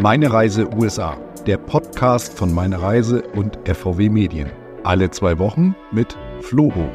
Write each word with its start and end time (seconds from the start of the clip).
Meine 0.00 0.32
Reise 0.32 0.72
USA, 0.76 1.18
der 1.44 1.56
Podcast 1.56 2.38
von 2.38 2.54
Meine 2.54 2.80
Reise 2.80 3.20
und 3.34 3.58
FVW 3.64 4.08
Medien. 4.08 4.48
Alle 4.84 5.10
zwei 5.10 5.40
Wochen 5.40 5.74
mit 5.90 6.16
Floho. 6.40 6.88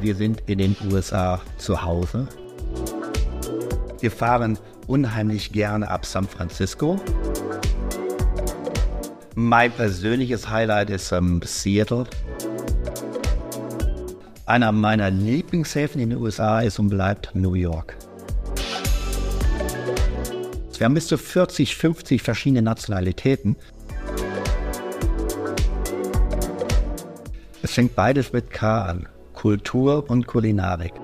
Wir 0.00 0.16
sind 0.16 0.42
in 0.46 0.58
den 0.58 0.76
USA 0.90 1.40
zu 1.56 1.80
Hause. 1.84 2.26
Wir 4.00 4.10
fahren 4.10 4.58
unheimlich 4.88 5.52
gerne 5.52 5.88
ab 5.88 6.04
San 6.04 6.26
Francisco. 6.26 6.98
Mein 9.36 9.70
persönliches 9.70 10.50
Highlight 10.50 10.90
ist 10.90 11.12
ähm, 11.12 11.42
Seattle. 11.44 12.06
Einer 14.46 14.72
meiner 14.72 15.12
Lieblingshäfen 15.12 16.00
in 16.00 16.10
den 16.10 16.18
USA 16.18 16.60
ist 16.60 16.80
und 16.80 16.88
bleibt 16.88 17.30
New 17.34 17.54
York. 17.54 17.99
Wir 20.80 20.86
haben 20.86 20.94
bis 20.94 21.08
zu 21.08 21.18
40, 21.18 21.76
50 21.76 22.22
verschiedene 22.22 22.62
Nationalitäten. 22.62 23.54
Es 27.62 27.72
fängt 27.72 27.94
beides 27.94 28.32
mit 28.32 28.50
K 28.50 28.84
an. 28.86 29.06
Kultur 29.34 30.08
und 30.08 30.26
Kulinarik. 30.26 30.94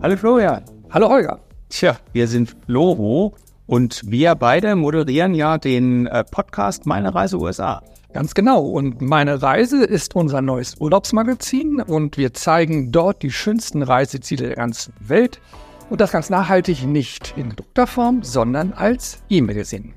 Hallo 0.00 0.16
Florian. 0.16 0.64
Hallo 0.88 1.10
Holger. 1.10 1.38
Tja, 1.68 1.98
wir 2.14 2.28
sind 2.28 2.56
Floro 2.64 3.34
und 3.66 4.00
wir 4.06 4.36
beide 4.36 4.74
moderieren 4.74 5.34
ja 5.34 5.58
den 5.58 6.06
äh, 6.06 6.24
Podcast 6.24 6.86
Meine 6.86 7.14
Reise 7.14 7.38
USA. 7.38 7.82
Ganz 8.14 8.32
genau. 8.32 8.62
Und 8.64 9.02
meine 9.02 9.42
Reise 9.42 9.84
ist 9.84 10.16
unser 10.16 10.40
neues 10.40 10.76
Urlaubsmagazin 10.80 11.82
und 11.82 12.16
wir 12.16 12.32
zeigen 12.32 12.90
dort 12.90 13.22
die 13.22 13.30
schönsten 13.30 13.82
Reiseziele 13.82 14.46
der 14.46 14.56
ganzen 14.56 14.94
Welt. 14.98 15.42
Und 15.88 16.00
das 16.00 16.10
ganz 16.10 16.30
nachhaltig 16.30 16.84
nicht 16.84 17.34
in 17.36 17.50
gedruckter 17.50 17.86
Form, 17.86 18.22
sondern 18.24 18.72
als 18.72 19.22
E-Magazin. 19.28 19.94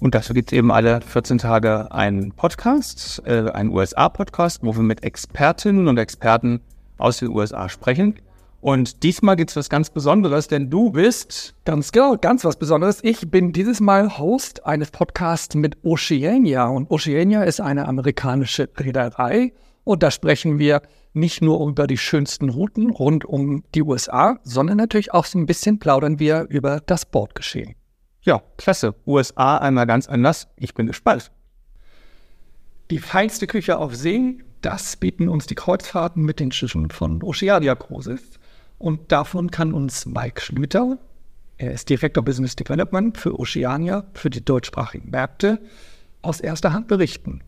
Und 0.00 0.16
dazu 0.16 0.34
gibt 0.34 0.50
es 0.50 0.58
eben 0.58 0.72
alle 0.72 1.00
14 1.00 1.38
Tage 1.38 1.92
einen 1.92 2.32
Podcast, 2.32 3.22
äh, 3.24 3.50
einen 3.50 3.70
USA-Podcast, 3.70 4.64
wo 4.64 4.74
wir 4.74 4.82
mit 4.82 5.04
Expertinnen 5.04 5.86
und 5.86 5.96
Experten 5.96 6.60
aus 6.98 7.18
den 7.18 7.28
USA 7.28 7.68
sprechen. 7.68 8.16
Und 8.60 9.04
diesmal 9.04 9.36
gibt 9.36 9.50
es 9.50 9.56
was 9.56 9.70
ganz 9.70 9.90
Besonderes, 9.90 10.48
denn 10.48 10.70
du 10.70 10.90
bist. 10.90 11.54
Ganz 11.64 11.92
genau, 11.92 12.16
ganz 12.16 12.44
was 12.44 12.56
Besonderes. 12.56 12.98
Ich 13.02 13.30
bin 13.30 13.52
dieses 13.52 13.80
Mal 13.80 14.18
Host 14.18 14.66
eines 14.66 14.90
Podcasts 14.90 15.54
mit 15.54 15.76
Oceania. 15.84 16.66
Und 16.66 16.90
Oceania 16.90 17.44
ist 17.44 17.60
eine 17.60 17.86
amerikanische 17.86 18.68
Reederei. 18.76 19.52
Und 19.84 20.02
da 20.02 20.10
sprechen 20.10 20.58
wir 20.58 20.82
nicht 21.12 21.42
nur 21.42 21.68
über 21.68 21.86
die 21.86 21.98
schönsten 21.98 22.48
Routen 22.48 22.90
rund 22.90 23.24
um 23.24 23.64
die 23.74 23.82
USA, 23.82 24.38
sondern 24.42 24.78
natürlich 24.78 25.12
auch 25.12 25.24
so 25.24 25.38
ein 25.38 25.46
bisschen 25.46 25.78
plaudern 25.78 26.18
wir 26.18 26.46
über 26.48 26.80
das 26.80 27.06
Bordgeschehen. 27.06 27.74
Ja, 28.22 28.42
klasse. 28.56 28.94
USA 29.06 29.58
einmal 29.58 29.86
ganz 29.86 30.08
anders. 30.08 30.48
Ich 30.56 30.74
bin 30.74 30.86
gespannt. 30.86 31.30
Die 32.90 32.98
feinste 32.98 33.46
Küche 33.46 33.78
auf 33.78 33.94
See, 33.94 34.38
das 34.60 34.96
bieten 34.96 35.28
uns 35.28 35.46
die 35.46 35.54
Kreuzfahrten 35.54 36.22
mit 36.22 36.40
den 36.40 36.52
Schiffen 36.52 36.90
von 36.90 37.22
Oceania 37.22 37.74
Cruises. 37.74 38.22
Und 38.78 39.12
davon 39.12 39.50
kann 39.50 39.72
uns 39.72 40.06
Mike 40.06 40.40
Schlüter, 40.40 40.98
er 41.58 41.72
ist 41.72 41.88
Direktor 41.88 42.24
Business 42.24 42.56
Development 42.56 43.16
für 43.16 43.38
Oceania, 43.38 44.04
für 44.14 44.30
die 44.30 44.44
deutschsprachigen 44.44 45.10
Märkte, 45.10 45.60
aus 46.20 46.40
erster 46.40 46.72
Hand 46.72 46.88
berichten. 46.88 47.42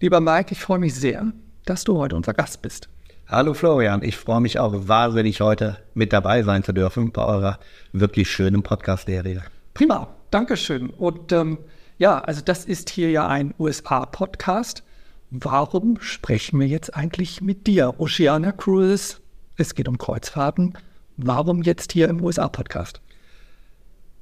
Lieber 0.00 0.20
Mike, 0.20 0.52
ich 0.52 0.60
freue 0.60 0.78
mich 0.78 0.94
sehr, 0.94 1.32
dass 1.66 1.84
du 1.84 1.98
heute 1.98 2.16
unser 2.16 2.32
Gast 2.32 2.62
bist. 2.62 2.88
Hallo 3.32 3.54
Florian, 3.54 4.02
ich 4.02 4.16
freue 4.16 4.40
mich 4.40 4.58
auch 4.58 4.72
wahnsinnig 4.88 5.40
heute 5.40 5.78
mit 5.94 6.12
dabei 6.12 6.42
sein 6.42 6.64
zu 6.64 6.72
dürfen 6.72 7.12
bei 7.12 7.24
eurer 7.24 7.60
wirklich 7.92 8.28
schönen 8.28 8.64
Podcast-Serie. 8.64 9.44
Prima, 9.72 10.08
Dankeschön. 10.32 10.90
Und 10.90 11.30
ähm, 11.30 11.58
ja, 11.96 12.18
also 12.18 12.40
das 12.44 12.64
ist 12.64 12.90
hier 12.90 13.12
ja 13.12 13.28
ein 13.28 13.54
USA-Podcast. 13.56 14.82
Warum 15.30 16.00
sprechen 16.00 16.58
wir 16.58 16.66
jetzt 16.66 16.96
eigentlich 16.96 17.40
mit 17.40 17.68
dir? 17.68 18.00
Oceania 18.00 18.50
Cruises 18.50 19.20
es 19.56 19.76
geht 19.76 19.86
um 19.86 19.96
Kreuzfahrten. 19.96 20.76
Warum 21.16 21.62
jetzt 21.62 21.92
hier 21.92 22.08
im 22.08 22.24
USA-Podcast? 22.24 23.00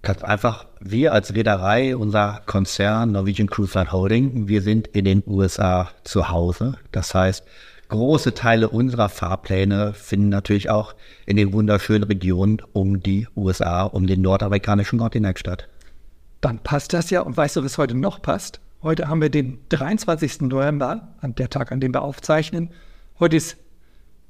Ganz 0.02 0.22
einfach, 0.22 0.66
wir 0.80 1.14
als 1.14 1.34
Reederei, 1.34 1.96
unser 1.96 2.42
Konzern 2.44 3.12
Norwegian 3.12 3.48
Cruise 3.48 3.78
Line 3.78 3.90
Holding, 3.90 4.48
wir 4.48 4.60
sind 4.60 4.86
in 4.88 5.06
den 5.06 5.22
USA 5.26 5.92
zu 6.04 6.28
Hause. 6.28 6.76
Das 6.92 7.14
heißt, 7.14 7.44
große 7.88 8.34
Teile 8.34 8.68
unserer 8.68 9.08
Fahrpläne 9.08 9.94
finden 9.94 10.28
natürlich 10.28 10.70
auch 10.70 10.94
in 11.26 11.36
den 11.36 11.52
wunderschönen 11.52 12.04
Regionen 12.04 12.58
um 12.72 13.02
die 13.02 13.26
USA, 13.36 13.84
um 13.84 14.06
den 14.06 14.22
nordamerikanischen 14.22 14.98
Kontinent 14.98 15.38
statt. 15.38 15.68
Dann 16.40 16.58
passt 16.58 16.92
das 16.92 17.10
ja. 17.10 17.22
Und 17.22 17.36
weißt 17.36 17.56
du, 17.56 17.64
was 17.64 17.78
heute 17.78 17.94
noch 17.94 18.22
passt? 18.22 18.60
Heute 18.82 19.08
haben 19.08 19.20
wir 19.20 19.30
den 19.30 19.58
23. 19.70 20.42
November, 20.42 21.08
an 21.20 21.34
der 21.34 21.50
Tag, 21.50 21.72
an 21.72 21.80
dem 21.80 21.92
wir 21.92 22.02
aufzeichnen. 22.02 22.70
Heute 23.18 23.36
ist 23.36 23.56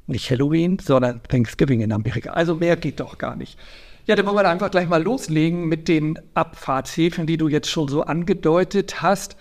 nicht 0.06 0.30
Halloween, 0.30 0.78
sondern 0.78 1.22
Thanksgiving 1.24 1.80
in 1.80 1.92
Amerika. 1.92 2.30
Also 2.30 2.54
mehr 2.54 2.76
geht 2.76 3.00
doch 3.00 3.18
gar 3.18 3.36
nicht. 3.36 3.58
Ja, 4.06 4.16
dann 4.16 4.24
wollen 4.24 4.36
wir 4.36 4.48
einfach 4.48 4.70
gleich 4.70 4.88
mal 4.88 5.02
loslegen 5.02 5.68
mit 5.68 5.86
den 5.86 6.18
Abfahrtshäfen, 6.32 7.26
die 7.26 7.36
du 7.36 7.48
jetzt 7.48 7.68
schon 7.68 7.88
so 7.88 8.04
angedeutet 8.04 9.02
hast. 9.02 9.36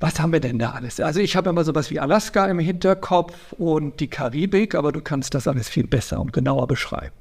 Was 0.00 0.18
haben 0.18 0.32
wir 0.32 0.40
denn 0.40 0.58
da 0.58 0.70
alles? 0.70 0.98
Also 0.98 1.20
ich 1.20 1.36
habe 1.36 1.50
immer 1.50 1.62
sowas 1.62 1.90
wie 1.90 2.00
Alaska 2.00 2.46
im 2.46 2.58
Hinterkopf 2.58 3.52
und 3.52 4.00
die 4.00 4.08
Karibik, 4.08 4.74
aber 4.74 4.92
du 4.92 5.02
kannst 5.02 5.34
das 5.34 5.46
alles 5.46 5.68
viel 5.68 5.86
besser 5.86 6.20
und 6.20 6.32
genauer 6.32 6.66
beschreiben. 6.66 7.14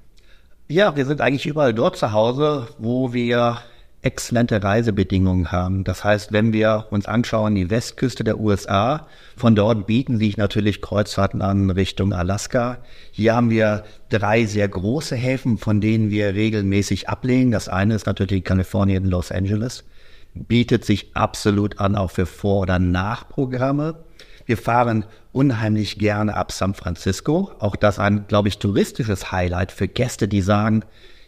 Ja, 0.70 0.96
wir 0.96 1.06
sind 1.06 1.20
eigentlich 1.20 1.46
überall 1.46 1.74
dort 1.74 1.98
zu 1.98 2.14
Hause, 2.14 2.70
wo 2.78 3.12
wir 3.12 3.58
exzellente 4.02 4.64
Reisebedingungen 4.64 5.52
haben. 5.52 5.84
Das 5.84 6.06
heißt, 6.06 6.32
wenn 6.32 6.54
wir 6.54 6.86
uns 6.90 7.06
anschauen, 7.06 7.56
die 7.56 7.70
Westküste 7.70 8.24
der 8.24 8.40
USA, 8.40 9.08
von 9.36 9.56
dort 9.56 9.86
bieten 9.86 10.18
sich 10.18 10.38
natürlich 10.38 10.82
Kreuzfahrten 10.82 11.42
an 11.42 11.70
Richtung 11.70 12.14
Alaska. 12.14 12.78
Hier 13.12 13.36
haben 13.36 13.50
wir 13.50 13.84
drei 14.08 14.46
sehr 14.46 14.70
große 14.70 15.18
Häfen, 15.18 15.58
von 15.58 15.82
denen 15.82 16.12
wir 16.12 16.34
regelmäßig 16.34 17.10
ablehnen. 17.10 17.52
Das 17.52 17.68
eine 17.68 17.96
ist 17.96 18.06
natürlich 18.06 18.46
Kalifornien, 18.46 19.04
Los 19.04 19.34
Angeles. 19.34 19.84
Bietet 20.48 20.86
sich 20.86 21.16
absolut 21.16 21.80
an, 21.80 21.96
auch 21.96 22.12
für 22.12 22.26
Vor- 22.26 22.62
oder 22.62 22.80
Nachprogramme. 22.80 24.04
Wir 24.46 24.58
fahren 24.58 25.06
unheimlich 25.32 26.00
gerne 26.00 26.36
ab 26.36 26.52
San 26.52 26.74
Francisco. 26.74 27.52
Auch 27.60 27.76
das 27.76 28.00
ein, 28.00 28.26
glaube 28.28 28.48
ich, 28.48 28.58
touristisches 28.58 29.32
Highlight 29.32 29.72
für 29.72 29.88
Gäste, 29.88 30.28
die 30.28 30.42
sagen, 30.42 30.84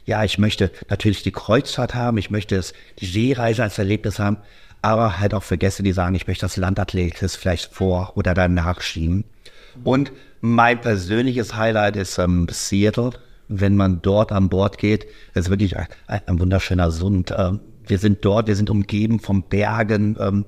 ja, 0.06 0.24
ich 0.24 0.38
möchte 0.38 0.72
natürlich 0.90 1.24
die 1.24 1.32
Kreuzfahrt 1.32 1.94
haben, 1.94 2.18
ich 2.18 2.32
möchte 2.32 2.56
es, 2.56 2.74
die 3.00 3.06
Seereise 3.06 3.64
als 3.64 3.78
Erlebnis 3.78 4.18
haben, 4.18 4.38
aber 4.82 5.20
halt 5.20 5.34
auch 5.34 5.44
für 5.44 5.58
Gäste, 5.58 5.84
die 5.84 5.92
sagen, 5.92 6.16
ich 6.16 6.28
möchte 6.28 6.46
das 6.46 6.58
Landathletics 6.58 7.36
vielleicht 7.36 7.72
vor 7.72 8.14
oder 8.16 8.34
danach 8.34 8.82
schieben. 8.82 9.26
Und 9.84 10.12
mein 10.42 10.82
persönliches 10.82 11.56
Highlight 11.56 11.96
ist 11.96 12.18
ähm, 12.18 12.48
Seattle. 12.50 13.12
Wenn 13.48 13.76
man 13.76 14.02
dort 14.02 14.32
an 14.32 14.50
Bord 14.50 14.78
geht, 14.78 15.06
ist 15.34 15.50
wirklich 15.50 15.78
ein, 15.78 15.88
ein 16.08 16.40
wunderschöner 16.40 16.90
Sund. 16.90 17.34
Ähm, 17.38 17.60
wir 17.92 18.00
sind 18.00 18.26
dort, 18.26 18.48
wir 18.48 18.56
sind 18.56 18.72
umgeben 18.72 19.20
von 19.20 19.44
Bergen, 19.44 20.18
ähm, 20.20 20.46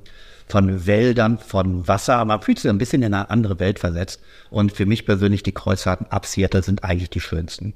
von 0.47 0.87
Wäldern, 0.87 1.37
von 1.37 1.87
Wasser. 1.87 2.25
Man 2.25 2.41
fühlt 2.41 2.57
sich 2.59 2.69
ein 2.69 2.79
bisschen 2.79 3.03
in 3.03 3.13
eine 3.13 3.29
andere 3.29 3.59
Welt 3.59 3.79
versetzt. 3.79 4.21
Und 4.49 4.71
für 4.71 4.85
mich 4.85 5.05
persönlich 5.05 5.43
die 5.43 5.51
Kreuzfahrten 5.51 6.07
ab 6.07 6.25
Seattle 6.25 6.63
sind 6.63 6.83
eigentlich 6.83 7.11
die 7.11 7.19
schönsten 7.19 7.75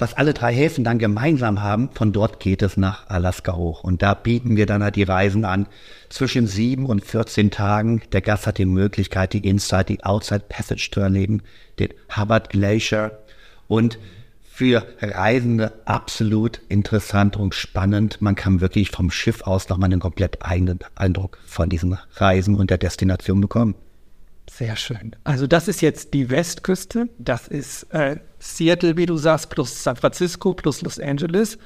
was 0.00 0.14
alle 0.14 0.32
drei 0.32 0.54
Häfen 0.54 0.82
dann 0.82 0.98
gemeinsam 0.98 1.62
haben, 1.62 1.90
von 1.92 2.12
dort 2.12 2.40
geht 2.40 2.62
es 2.62 2.76
nach 2.76 3.08
Alaska 3.08 3.54
hoch. 3.54 3.84
Und 3.84 4.02
da 4.02 4.14
bieten 4.14 4.56
wir 4.56 4.66
dann 4.66 4.82
halt 4.82 4.96
die 4.96 5.02
Reisen 5.02 5.44
an 5.44 5.66
zwischen 6.08 6.46
sieben 6.46 6.86
und 6.86 7.04
14 7.04 7.50
Tagen. 7.50 8.02
Der 8.12 8.22
Gast 8.22 8.46
hat 8.46 8.58
die 8.58 8.64
Möglichkeit, 8.64 9.34
die 9.34 9.46
Inside, 9.46 9.84
die 9.84 10.04
Outside 10.04 10.44
Passage 10.48 10.88
zu 10.90 11.00
erleben, 11.00 11.42
den 11.78 11.90
Hubbard 12.16 12.48
Glacier 12.50 13.18
und 13.68 13.98
für 14.60 14.86
Reisende 15.00 15.72
absolut 15.86 16.60
interessant 16.68 17.38
und 17.38 17.54
spannend. 17.54 18.20
Man 18.20 18.34
kann 18.34 18.60
wirklich 18.60 18.90
vom 18.90 19.10
Schiff 19.10 19.40
aus 19.40 19.70
nochmal 19.70 19.86
einen 19.86 20.00
komplett 20.00 20.44
eigenen 20.44 20.80
Eindruck 20.96 21.38
von 21.46 21.70
diesen 21.70 21.96
Reisen 22.16 22.56
und 22.56 22.68
der 22.68 22.76
Destination 22.76 23.40
bekommen. 23.40 23.74
Sehr 24.50 24.76
schön. 24.76 25.16
Also 25.24 25.46
das 25.46 25.66
ist 25.66 25.80
jetzt 25.80 26.12
die 26.12 26.28
Westküste. 26.28 27.08
Das 27.18 27.48
ist 27.48 27.84
äh, 27.84 28.16
Seattle, 28.38 28.98
wie 28.98 29.06
du 29.06 29.16
sagst, 29.16 29.48
plus 29.48 29.82
San 29.82 29.96
Francisco, 29.96 30.52
plus 30.52 30.82
Los 30.82 31.00
Angeles. 31.00 31.56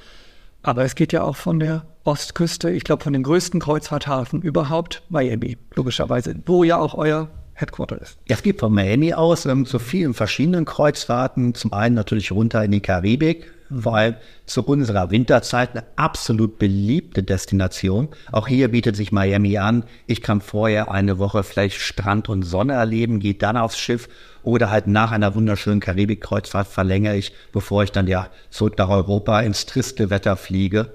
Aber 0.62 0.84
es 0.84 0.94
geht 0.94 1.12
ja 1.12 1.24
auch 1.24 1.34
von 1.34 1.58
der 1.58 1.86
Ostküste, 2.04 2.70
ich 2.70 2.84
glaube 2.84 3.02
von 3.02 3.12
dem 3.12 3.24
größten 3.24 3.58
Kreuzfahrthafen 3.58 4.40
überhaupt, 4.40 5.02
Miami, 5.08 5.58
logischerweise, 5.74 6.36
wo 6.46 6.62
ja 6.62 6.78
auch 6.78 6.94
euer 6.94 7.28
Headquarter 7.54 8.00
ist. 8.00 8.18
Ja, 8.28 8.36
es 8.36 8.42
geht 8.42 8.60
von 8.60 8.72
Miami 8.72 9.14
aus 9.14 9.46
ähm, 9.46 9.64
zu 9.64 9.78
vielen 9.78 10.12
verschiedenen 10.12 10.64
Kreuzfahrten. 10.64 11.54
Zum 11.54 11.72
einen 11.72 11.94
natürlich 11.94 12.32
runter 12.32 12.64
in 12.64 12.72
die 12.72 12.80
Karibik. 12.80 13.52
allem 13.86 14.16
zu 14.46 14.62
unserer 14.64 15.10
Winterzeit 15.10 15.70
eine 15.70 15.84
absolut 15.96 16.58
beliebte 16.58 17.22
Destination. 17.22 18.08
Auch 18.30 18.46
hier 18.46 18.68
bietet 18.68 18.96
sich 18.96 19.12
Miami 19.12 19.56
an. 19.58 19.84
Ich 20.06 20.20
kann 20.20 20.40
vorher 20.40 20.90
eine 20.90 21.18
Woche 21.18 21.42
vielleicht 21.44 21.80
Strand 21.80 22.28
und 22.28 22.42
Sonne 22.42 22.74
erleben, 22.74 23.20
gehe 23.20 23.34
dann 23.34 23.56
aufs 23.56 23.78
Schiff 23.78 24.08
oder 24.42 24.70
halt 24.70 24.86
nach 24.86 25.12
einer 25.12 25.34
wunderschönen 25.34 25.80
Karibikkreuzfahrt 25.80 26.68
verlängere 26.68 27.16
ich, 27.16 27.32
bevor 27.52 27.82
ich 27.84 27.92
dann 27.92 28.06
ja 28.06 28.28
zurück 28.50 28.76
nach 28.78 28.90
Europa 28.90 29.40
ins 29.40 29.64
triste 29.64 30.10
Wetter 30.10 30.36
fliege. 30.36 30.92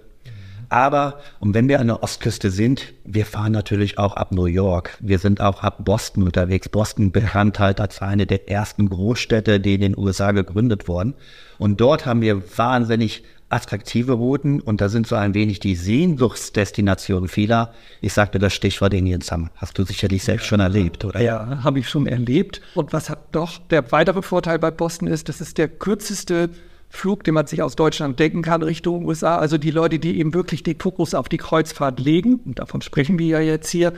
Aber, 0.69 1.19
und 1.39 1.55
wenn 1.55 1.67
wir 1.67 1.79
an 1.79 1.87
der 1.87 2.03
Ostküste 2.03 2.51
sind, 2.51 2.93
wir 3.03 3.25
fahren 3.25 3.51
natürlich 3.51 3.97
auch 3.97 4.15
ab 4.15 4.31
New 4.31 4.45
York. 4.45 4.97
Wir 4.99 5.17
sind 5.17 5.41
auch 5.41 5.63
ab 5.63 5.83
Boston 5.83 6.23
unterwegs. 6.23 6.69
Boston 6.69 7.11
bekannt 7.11 7.59
halt 7.59 7.81
als 7.81 8.01
eine 8.01 8.27
der 8.27 8.49
ersten 8.49 8.87
Großstädte, 8.87 9.59
die 9.59 9.73
in 9.73 9.81
den 9.81 9.97
USA 9.97 10.31
gegründet 10.31 10.87
wurden. 10.87 11.15
Und 11.57 11.81
dort 11.81 12.05
haben 12.05 12.21
wir 12.21 12.41
wahnsinnig 12.57 13.23
attraktive 13.49 14.13
Routen 14.13 14.61
und 14.61 14.79
da 14.79 14.89
sind 14.89 15.07
so 15.07 15.15
ein 15.15 15.33
wenig 15.33 15.59
die 15.59 15.75
Sehnsuchtsdestinationen 15.75 17.27
vieler. 17.27 17.73
Ich 17.99 18.13
sagte 18.13 18.37
das 18.37 18.53
Stichwort 18.53 18.93
Indian 18.93 19.21
Summer. 19.21 19.49
Hast 19.55 19.77
du 19.77 19.83
sicherlich 19.83 20.23
selbst 20.23 20.45
schon 20.45 20.59
erlebt, 20.59 21.03
oder? 21.03 21.19
Ja, 21.19 21.63
habe 21.63 21.79
ich 21.79 21.89
schon 21.89 22.05
erlebt. 22.05 22.61
Und 22.75 22.93
was 22.93 23.09
hat 23.09 23.19
doch 23.31 23.57
der 23.57 23.91
weitere 23.91 24.21
Vorteil 24.21 24.59
bei 24.59 24.69
Boston 24.69 25.07
ist, 25.07 25.29
das 25.29 25.41
ist 25.41 25.57
der 25.57 25.67
kürzeste 25.67 26.51
Flug, 26.89 27.23
den 27.23 27.35
man 27.35 27.47
sich 27.47 27.61
aus 27.61 27.75
Deutschland 27.75 28.19
denken 28.19 28.41
kann 28.41 28.63
Richtung 28.63 29.05
USA. 29.05 29.37
Also 29.37 29.57
die 29.57 29.71
Leute, 29.71 29.99
die 29.99 30.19
eben 30.19 30.33
wirklich 30.33 30.63
den 30.63 30.79
Fokus 30.79 31.13
auf 31.13 31.29
die 31.29 31.37
Kreuzfahrt 31.37 31.99
legen, 31.99 32.39
und 32.45 32.59
davon 32.59 32.81
sprechen 32.81 33.19
wir 33.19 33.27
ja 33.27 33.39
jetzt 33.39 33.69
hier, 33.69 33.93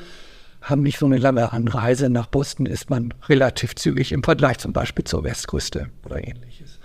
haben 0.61 0.83
nicht 0.83 0.99
so 0.99 1.05
eine 1.05 1.17
lange 1.17 1.51
Anreise. 1.51 2.09
Nach 2.09 2.27
Boston 2.27 2.65
ist 2.65 2.89
man 2.89 3.13
relativ 3.27 3.75
zügig 3.75 4.11
im 4.11 4.23
Vergleich 4.23 4.59
zum 4.59 4.73
Beispiel 4.73 5.05
zur 5.05 5.23
Westküste 5.23 5.87
oder 6.05 6.17
ähnliches. 6.17 6.79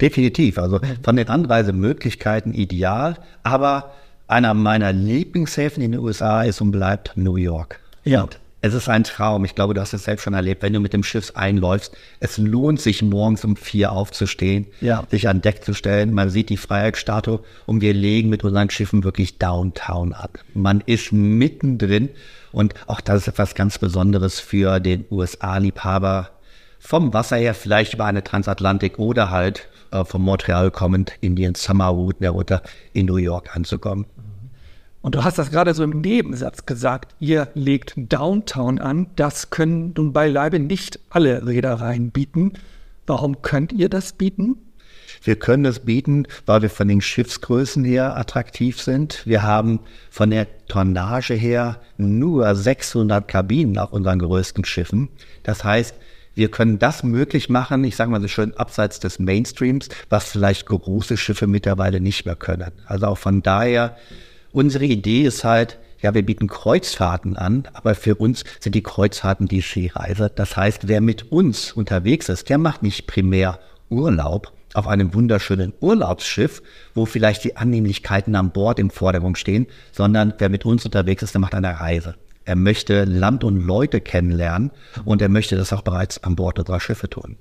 Definitiv. 0.00 0.58
Also 0.58 0.80
von 1.02 1.16
den 1.16 1.28
Anreisemöglichkeiten 1.28 2.54
ideal, 2.54 3.16
aber 3.42 3.92
einer 4.28 4.54
meiner 4.54 4.92
Lieblingshäfen 4.92 5.82
in 5.82 5.92
den 5.92 6.00
USA 6.00 6.42
ist 6.42 6.60
und 6.60 6.70
bleibt 6.70 7.12
New 7.16 7.36
York. 7.36 7.80
Ja. 8.04 8.22
Und 8.22 8.38
es 8.66 8.74
ist 8.74 8.88
ein 8.88 9.04
Traum. 9.04 9.44
Ich 9.44 9.54
glaube, 9.54 9.74
du 9.74 9.80
hast 9.80 9.92
es 9.92 10.04
selbst 10.04 10.22
schon 10.22 10.34
erlebt, 10.34 10.62
wenn 10.62 10.72
du 10.72 10.80
mit 10.80 10.92
dem 10.92 11.02
Schiff 11.02 11.32
einläufst. 11.34 11.96
Es 12.20 12.36
lohnt 12.36 12.80
sich, 12.80 13.02
morgens 13.02 13.44
um 13.44 13.56
vier 13.56 13.92
aufzustehen, 13.92 14.66
ja. 14.80 15.04
sich 15.10 15.28
an 15.28 15.40
Deck 15.40 15.64
zu 15.64 15.72
stellen. 15.72 16.12
Man 16.12 16.30
sieht 16.30 16.48
die 16.48 16.56
Freiheitsstatue 16.56 17.40
und 17.66 17.80
wir 17.80 17.94
legen 17.94 18.28
mit 18.28 18.44
unseren 18.44 18.68
Schiffen 18.70 19.04
wirklich 19.04 19.38
Downtown 19.38 20.12
ab. 20.12 20.38
Man 20.52 20.82
ist 20.84 21.12
mittendrin 21.12 22.08
und 22.52 22.74
auch 22.86 23.00
das 23.00 23.22
ist 23.22 23.28
etwas 23.28 23.54
ganz 23.54 23.78
Besonderes 23.78 24.40
für 24.40 24.80
den 24.80 25.04
USA-Liebhaber. 25.10 26.30
Vom 26.78 27.14
Wasser 27.14 27.36
her 27.36 27.54
vielleicht 27.54 27.94
über 27.94 28.04
eine 28.04 28.24
Transatlantik 28.24 28.98
oder 28.98 29.30
halt 29.30 29.68
äh, 29.90 30.04
von 30.04 30.22
Montreal 30.22 30.70
kommend 30.70 31.12
in 31.20 31.36
den 31.36 31.54
Summer 31.54 31.86
Route 31.86 32.18
der 32.20 32.30
Route 32.30 32.62
in 32.92 33.06
New 33.06 33.16
York 33.16 33.54
anzukommen. 33.54 34.06
Und 35.06 35.14
du 35.14 35.22
hast 35.22 35.38
das 35.38 35.52
gerade 35.52 35.72
so 35.72 35.84
im 35.84 36.00
Nebensatz 36.00 36.66
gesagt, 36.66 37.14
ihr 37.20 37.46
legt 37.54 37.94
Downtown 37.96 38.80
an. 38.80 39.06
Das 39.14 39.50
können 39.50 39.92
nun 39.96 40.12
beileibe 40.12 40.58
nicht 40.58 40.98
alle 41.10 41.46
Reedereien 41.46 42.10
bieten. 42.10 42.54
Warum 43.06 43.40
könnt 43.40 43.72
ihr 43.72 43.88
das 43.88 44.14
bieten? 44.14 44.56
Wir 45.22 45.36
können 45.36 45.62
das 45.62 45.78
bieten, 45.78 46.26
weil 46.44 46.62
wir 46.62 46.70
von 46.70 46.88
den 46.88 47.00
Schiffsgrößen 47.00 47.84
her 47.84 48.16
attraktiv 48.16 48.82
sind. 48.82 49.24
Wir 49.24 49.44
haben 49.44 49.78
von 50.10 50.30
der 50.30 50.48
Tonnage 50.66 51.34
her 51.34 51.80
nur 51.98 52.52
600 52.52 53.28
Kabinen 53.28 53.78
auf 53.78 53.92
unseren 53.92 54.18
größten 54.18 54.64
Schiffen. 54.64 55.08
Das 55.44 55.62
heißt, 55.62 55.94
wir 56.34 56.50
können 56.50 56.80
das 56.80 57.04
möglich 57.04 57.48
machen, 57.48 57.84
ich 57.84 57.94
sage 57.94 58.10
mal 58.10 58.20
so 58.20 58.26
schön, 58.26 58.56
abseits 58.56 58.98
des 58.98 59.20
Mainstreams, 59.20 59.88
was 60.10 60.30
vielleicht 60.32 60.66
große 60.66 61.16
Schiffe 61.16 61.46
mittlerweile 61.46 62.00
nicht 62.00 62.26
mehr 62.26 62.34
können. 62.34 62.72
Also 62.86 63.06
auch 63.06 63.18
von 63.18 63.44
daher 63.44 63.96
Unsere 64.56 64.86
Idee 64.86 65.24
ist 65.24 65.44
halt, 65.44 65.78
ja, 66.00 66.14
wir 66.14 66.24
bieten 66.24 66.46
Kreuzfahrten 66.46 67.36
an, 67.36 67.68
aber 67.74 67.94
für 67.94 68.14
uns 68.14 68.42
sind 68.58 68.74
die 68.74 68.82
Kreuzfahrten 68.82 69.48
die 69.48 69.60
Skireise. 69.60 70.32
Das 70.34 70.56
heißt, 70.56 70.88
wer 70.88 71.02
mit 71.02 71.30
uns 71.30 71.72
unterwegs 71.72 72.30
ist, 72.30 72.48
der 72.48 72.56
macht 72.56 72.82
nicht 72.82 73.06
primär 73.06 73.60
Urlaub 73.90 74.54
auf 74.72 74.88
einem 74.88 75.12
wunderschönen 75.12 75.74
Urlaubsschiff, 75.80 76.62
wo 76.94 77.04
vielleicht 77.04 77.44
die 77.44 77.58
Annehmlichkeiten 77.58 78.34
an 78.34 78.50
Bord 78.50 78.78
im 78.78 78.88
Vordergrund 78.88 79.36
stehen, 79.36 79.66
sondern 79.92 80.32
wer 80.38 80.48
mit 80.48 80.64
uns 80.64 80.86
unterwegs 80.86 81.22
ist, 81.22 81.34
der 81.34 81.42
macht 81.42 81.54
eine 81.54 81.78
Reise. 81.78 82.14
Er 82.46 82.56
möchte 82.56 83.04
Land 83.04 83.44
und 83.44 83.60
Leute 83.60 84.00
kennenlernen 84.00 84.70
und 85.04 85.20
er 85.20 85.28
möchte 85.28 85.56
das 85.56 85.74
auch 85.74 85.82
bereits 85.82 86.24
an 86.24 86.34
Bord 86.34 86.58
unserer 86.58 86.80
Schiffe 86.80 87.10
tun. 87.10 87.36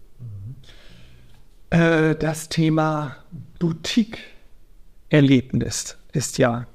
Äh, 1.69 2.15
das 2.15 2.49
Thema 2.49 3.15
Boutique-Erlebnis 3.59 5.97
ist 6.11 6.39
ja 6.39 6.67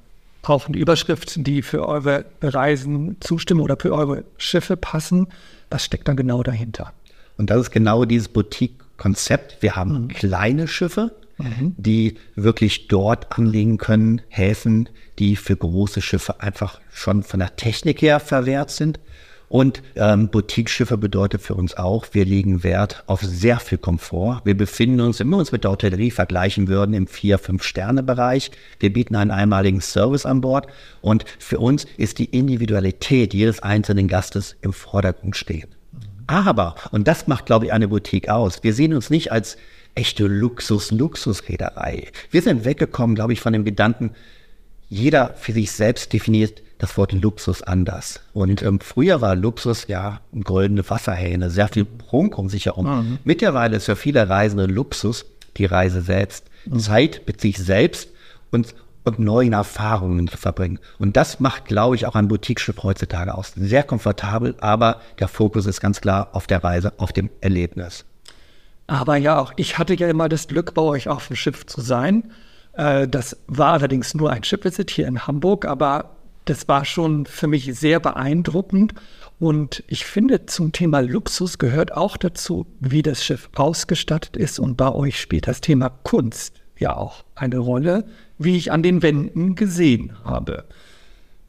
auch 0.43 0.67
eine 0.67 0.77
Überschrift, 0.77 1.45
die 1.45 1.61
für 1.61 1.87
eure 1.87 2.25
Reisen 2.41 3.17
zustimmen 3.19 3.61
oder 3.61 3.77
für 3.79 3.93
eure 3.93 4.23
Schiffe 4.37 4.77
passen. 4.77 5.27
Was 5.69 5.85
steckt 5.85 6.07
dann 6.07 6.15
genau 6.15 6.43
dahinter? 6.43 6.93
Und 7.37 7.49
das 7.49 7.61
ist 7.61 7.71
genau 7.71 8.05
dieses 8.05 8.27
Boutique-Konzept. 8.27 9.57
Wir 9.61 9.75
haben 9.75 10.03
mhm. 10.03 10.07
kleine 10.09 10.67
Schiffe, 10.67 11.15
mhm. 11.37 11.75
die 11.77 12.17
wirklich 12.35 12.87
dort 12.87 13.37
anlegen 13.37 13.77
können, 13.77 14.21
Häfen, 14.29 14.89
die 15.19 15.35
für 15.35 15.55
große 15.55 16.01
Schiffe 16.01 16.41
einfach 16.41 16.81
schon 16.91 17.23
von 17.23 17.39
der 17.39 17.55
Technik 17.55 18.01
her 18.01 18.19
verwehrt 18.19 18.71
sind. 18.71 18.99
Und 19.51 19.83
ähm, 19.97 20.29
Boutique-Schiffe 20.29 20.97
bedeutet 20.97 21.41
für 21.41 21.55
uns 21.55 21.75
auch, 21.75 22.05
wir 22.13 22.23
legen 22.23 22.63
Wert 22.63 23.03
auf 23.07 23.21
sehr 23.21 23.59
viel 23.59 23.77
Komfort. 23.77 24.39
Wir 24.45 24.55
befinden 24.55 25.01
uns, 25.01 25.19
wenn 25.19 25.27
wir 25.27 25.35
uns 25.35 25.51
mit 25.51 25.65
der 25.65 25.71
Hotellerie 25.71 26.09
vergleichen 26.09 26.69
würden, 26.69 26.93
im 26.93 27.05
4-5-Sterne-Bereich. 27.05 28.51
Wir 28.79 28.93
bieten 28.93 29.17
einen 29.17 29.29
einmaligen 29.29 29.81
Service 29.81 30.25
an 30.25 30.39
Bord. 30.39 30.67
Und 31.01 31.25
für 31.37 31.59
uns 31.59 31.85
ist 31.97 32.19
die 32.19 32.25
Individualität 32.33 33.33
jedes 33.33 33.61
einzelnen 33.61 34.07
Gastes 34.07 34.55
im 34.61 34.71
Vordergrund 34.71 35.35
stehen. 35.35 35.67
Aber, 36.27 36.75
und 36.91 37.09
das 37.09 37.27
macht, 37.27 37.45
glaube 37.45 37.65
ich, 37.65 37.73
eine 37.73 37.89
Boutique 37.89 38.29
aus, 38.29 38.63
wir 38.63 38.73
sehen 38.73 38.93
uns 38.93 39.09
nicht 39.09 39.33
als 39.33 39.57
echte 39.95 40.27
Luxus-Luxusreederei. 40.27 42.07
Wir 42.29 42.41
sind 42.41 42.63
weggekommen, 42.63 43.17
glaube 43.17 43.33
ich, 43.33 43.41
von 43.41 43.51
dem 43.51 43.65
Gedanken, 43.65 44.11
jeder 44.87 45.33
für 45.33 45.51
sich 45.51 45.73
selbst 45.73 46.13
definiert 46.13 46.61
das 46.81 46.97
Wort 46.97 47.11
Luxus 47.11 47.61
anders. 47.61 48.21
Und 48.33 48.63
ähm, 48.63 48.79
früher 48.79 49.21
war 49.21 49.35
Luxus 49.35 49.85
ja 49.87 50.19
goldene 50.43 50.89
Wasserhähne, 50.89 51.51
sehr 51.51 51.67
viel 51.67 51.85
Prunk 51.85 52.39
um 52.39 52.49
sich 52.49 52.65
herum. 52.65 52.85
Mhm. 52.85 53.19
Mittlerweile 53.23 53.77
ist 53.77 53.85
für 53.85 53.95
viele 53.95 54.27
Reisende 54.27 54.65
Luxus 54.65 55.25
die 55.57 55.65
Reise 55.65 56.01
selbst. 56.01 56.45
Mhm. 56.65 56.79
Zeit 56.79 57.21
mit 57.27 57.39
sich 57.39 57.59
selbst 57.59 58.09
und, 58.49 58.73
und 59.03 59.19
neuen 59.19 59.53
Erfahrungen 59.53 60.27
zu 60.27 60.37
verbringen. 60.37 60.79
Und 60.97 61.17
das 61.17 61.39
macht, 61.39 61.65
glaube 61.65 61.95
ich, 61.95 62.07
auch 62.07 62.15
ein 62.15 62.27
Boutique-Schiff 62.27 62.81
heutzutage 62.81 63.35
aus. 63.35 63.53
Sehr 63.55 63.83
komfortabel, 63.83 64.55
aber 64.59 65.01
der 65.19 65.27
Fokus 65.27 65.67
ist 65.67 65.81
ganz 65.81 66.01
klar 66.01 66.29
auf 66.31 66.47
der 66.47 66.63
Reise, 66.63 66.93
auf 66.97 67.13
dem 67.13 67.29
Erlebnis. 67.41 68.05
Aber 68.87 69.17
ja, 69.17 69.39
auch 69.39 69.53
ich 69.55 69.77
hatte 69.77 69.93
ja 69.93 70.07
immer 70.07 70.29
das 70.29 70.47
Glück, 70.47 70.73
bei 70.73 70.81
euch 70.81 71.07
auf 71.07 71.27
dem 71.27 71.35
Schiff 71.35 71.67
zu 71.67 71.79
sein. 71.79 72.31
Äh, 72.73 73.07
das 73.07 73.37
war 73.45 73.73
allerdings 73.73 74.15
nur 74.15 74.31
ein 74.31 74.43
Shipvisit 74.43 74.89
hier 74.89 75.07
in 75.07 75.27
Hamburg, 75.27 75.65
aber 75.65 76.17
das 76.51 76.67
war 76.67 76.83
schon 76.83 77.25
für 77.25 77.47
mich 77.47 77.73
sehr 77.79 78.01
beeindruckend. 78.01 78.93
Und 79.39 79.85
ich 79.87 80.05
finde, 80.05 80.45
zum 80.47 80.73
Thema 80.73 80.99
Luxus 80.99 81.57
gehört 81.57 81.93
auch 81.93 82.17
dazu, 82.17 82.67
wie 82.81 83.01
das 83.01 83.23
Schiff 83.23 83.49
ausgestattet 83.55 84.35
ist. 84.35 84.59
Und 84.59 84.75
bei 84.75 84.91
euch 84.91 85.17
spielt 85.17 85.47
das 85.47 85.61
Thema 85.61 85.89
Kunst 85.89 86.61
ja 86.77 86.97
auch 86.97 87.23
eine 87.35 87.57
Rolle, 87.57 88.03
wie 88.37 88.57
ich 88.57 88.69
an 88.69 88.83
den 88.83 89.01
Wänden 89.01 89.55
gesehen 89.55 90.11
habe. 90.25 90.65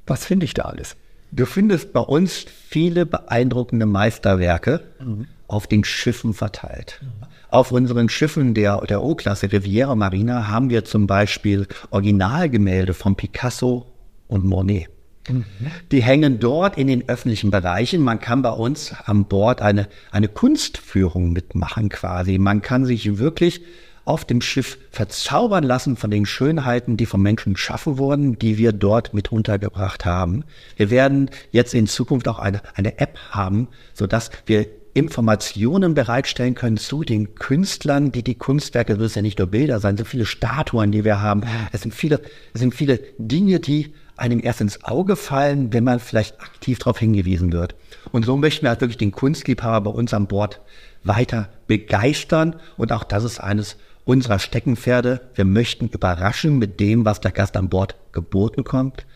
Was 0.06 0.24
finde 0.24 0.44
ich 0.44 0.54
da 0.54 0.62
alles? 0.62 0.94
Du 1.32 1.46
findest 1.46 1.92
bei 1.92 2.00
uns 2.00 2.46
viele 2.68 3.04
beeindruckende 3.04 3.86
Meisterwerke 3.86 4.82
mhm. 5.00 5.26
auf 5.48 5.66
den 5.66 5.82
Schiffen 5.82 6.32
verteilt. 6.32 7.00
Mhm. 7.02 7.26
Auf 7.48 7.72
unseren 7.72 8.08
Schiffen 8.08 8.54
der, 8.54 8.80
der 8.82 9.02
O-Klasse 9.02 9.50
Riviera 9.50 9.96
Marina 9.96 10.46
haben 10.46 10.70
wir 10.70 10.84
zum 10.84 11.08
Beispiel 11.08 11.66
Originalgemälde 11.90 12.94
von 12.94 13.16
Picasso 13.16 13.91
und 14.32 14.44
Monet. 14.44 14.88
Mhm. 15.28 15.44
Die 15.92 16.02
hängen 16.02 16.40
dort 16.40 16.76
in 16.76 16.88
den 16.88 17.08
öffentlichen 17.08 17.50
Bereichen. 17.50 18.00
Man 18.00 18.18
kann 18.18 18.42
bei 18.42 18.50
uns 18.50 18.94
an 19.04 19.26
Bord 19.26 19.62
eine, 19.62 19.88
eine 20.10 20.28
Kunstführung 20.28 21.32
mitmachen 21.32 21.88
quasi. 21.88 22.38
Man 22.38 22.62
kann 22.62 22.84
sich 22.84 23.18
wirklich 23.18 23.62
auf 24.04 24.24
dem 24.24 24.40
Schiff 24.40 24.78
verzaubern 24.90 25.62
lassen 25.62 25.96
von 25.96 26.10
den 26.10 26.26
Schönheiten, 26.26 26.96
die 26.96 27.06
vom 27.06 27.22
Menschen 27.22 27.54
geschaffen 27.54 27.98
wurden, 27.98 28.36
die 28.36 28.58
wir 28.58 28.72
dort 28.72 29.14
mit 29.14 29.30
untergebracht 29.30 30.04
haben. 30.04 30.42
Wir 30.76 30.90
werden 30.90 31.30
jetzt 31.52 31.72
in 31.72 31.86
Zukunft 31.86 32.26
auch 32.26 32.40
eine, 32.40 32.62
eine 32.74 32.98
App 32.98 33.16
haben, 33.30 33.68
sodass 33.94 34.30
wir 34.46 34.66
Informationen 34.94 35.94
bereitstellen 35.94 36.54
können 36.54 36.76
zu 36.76 37.02
den 37.02 37.34
Künstlern, 37.36 38.12
die 38.12 38.22
die 38.22 38.34
Kunstwerke, 38.34 38.92
das 38.92 39.00
müssen 39.00 39.18
ja 39.18 39.22
nicht 39.22 39.38
nur 39.38 39.48
Bilder 39.48 39.78
sein, 39.78 39.96
sind 39.96 40.06
viele 40.06 40.26
Statuen, 40.26 40.92
die 40.92 41.04
wir 41.04 41.20
haben. 41.20 41.42
Es 41.72 41.82
sind 41.82 41.94
viele, 41.94 42.20
es 42.52 42.60
sind 42.60 42.74
viele 42.74 43.00
Dinge, 43.18 43.60
die 43.60 43.94
einem 44.16 44.40
erst 44.42 44.60
ins 44.60 44.84
Auge 44.84 45.16
fallen, 45.16 45.72
wenn 45.72 45.84
man 45.84 46.00
vielleicht 46.00 46.40
aktiv 46.40 46.78
darauf 46.78 46.98
hingewiesen 46.98 47.52
wird. 47.52 47.74
Und 48.12 48.24
so 48.24 48.36
möchten 48.36 48.64
wir 48.64 48.70
halt 48.70 48.80
wirklich 48.80 48.98
den 48.98 49.12
Kunstliebhaber 49.12 49.90
bei 49.90 49.96
uns 49.96 50.14
an 50.14 50.26
Bord 50.26 50.60
weiter 51.04 51.48
begeistern. 51.66 52.56
Und 52.76 52.92
auch 52.92 53.04
das 53.04 53.24
ist 53.24 53.40
eines 53.40 53.76
unserer 54.04 54.38
Steckenpferde. 54.38 55.20
Wir 55.34 55.44
möchten 55.44 55.88
überraschen 55.88 56.58
mit 56.58 56.80
dem, 56.80 57.04
was 57.04 57.20
der 57.20 57.32
Gast 57.32 57.56
an 57.56 57.68
Bord 57.68 57.96
geboten 58.12 58.64
kommt, 58.64 59.06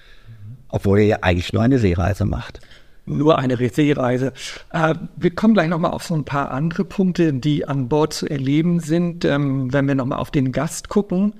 obwohl 0.68 1.00
er 1.00 1.06
ja 1.06 1.18
eigentlich 1.22 1.52
nur 1.52 1.62
eine 1.62 1.78
Seereise 1.78 2.24
macht. 2.24 2.60
Nur 3.08 3.38
eine 3.38 3.56
Seereise. 3.56 4.32
Äh, 4.72 4.94
wir 5.16 5.32
kommen 5.32 5.54
gleich 5.54 5.68
nochmal 5.68 5.92
auf 5.92 6.02
so 6.02 6.14
ein 6.14 6.24
paar 6.24 6.50
andere 6.50 6.84
Punkte, 6.84 7.32
die 7.32 7.66
an 7.66 7.88
Bord 7.88 8.12
zu 8.12 8.28
erleben 8.28 8.80
sind. 8.80 9.24
Ähm, 9.24 9.72
wenn 9.72 9.86
wir 9.86 9.94
nochmal 9.94 10.18
auf 10.18 10.32
den 10.32 10.50
Gast 10.50 10.88
gucken, 10.88 11.34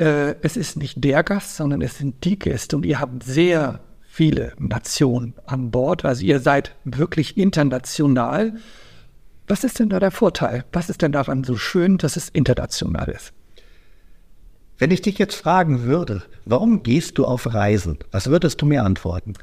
äh, 0.00 0.36
es 0.40 0.56
ist 0.56 0.76
nicht 0.76 1.04
der 1.04 1.22
Gast, 1.22 1.56
sondern 1.56 1.82
es 1.82 1.98
sind 1.98 2.24
die 2.24 2.38
Gäste 2.38 2.76
und 2.76 2.86
ihr 2.86 2.98
habt 2.98 3.22
sehr 3.22 3.80
viele 4.02 4.54
Nationen 4.58 5.34
an 5.46 5.70
Bord. 5.70 6.04
Also 6.04 6.24
ihr 6.24 6.40
seid 6.40 6.74
wirklich 6.84 7.36
international. 7.36 8.54
Was 9.46 9.62
ist 9.62 9.78
denn 9.78 9.90
da 9.90 10.00
der 10.00 10.10
Vorteil? 10.10 10.64
Was 10.72 10.88
ist 10.88 11.02
denn 11.02 11.12
daran 11.12 11.44
so 11.44 11.56
schön, 11.56 11.98
dass 11.98 12.16
es 12.16 12.30
international 12.30 13.10
ist? 13.10 13.32
Wenn 14.78 14.90
ich 14.90 15.02
dich 15.02 15.18
jetzt 15.18 15.34
fragen 15.34 15.82
würde, 15.82 16.22
warum 16.46 16.82
gehst 16.82 17.18
du 17.18 17.26
auf 17.26 17.52
Reisen? 17.52 17.98
Was 18.10 18.30
würdest 18.30 18.62
du 18.62 18.66
mir 18.66 18.82
antworten? 18.82 19.34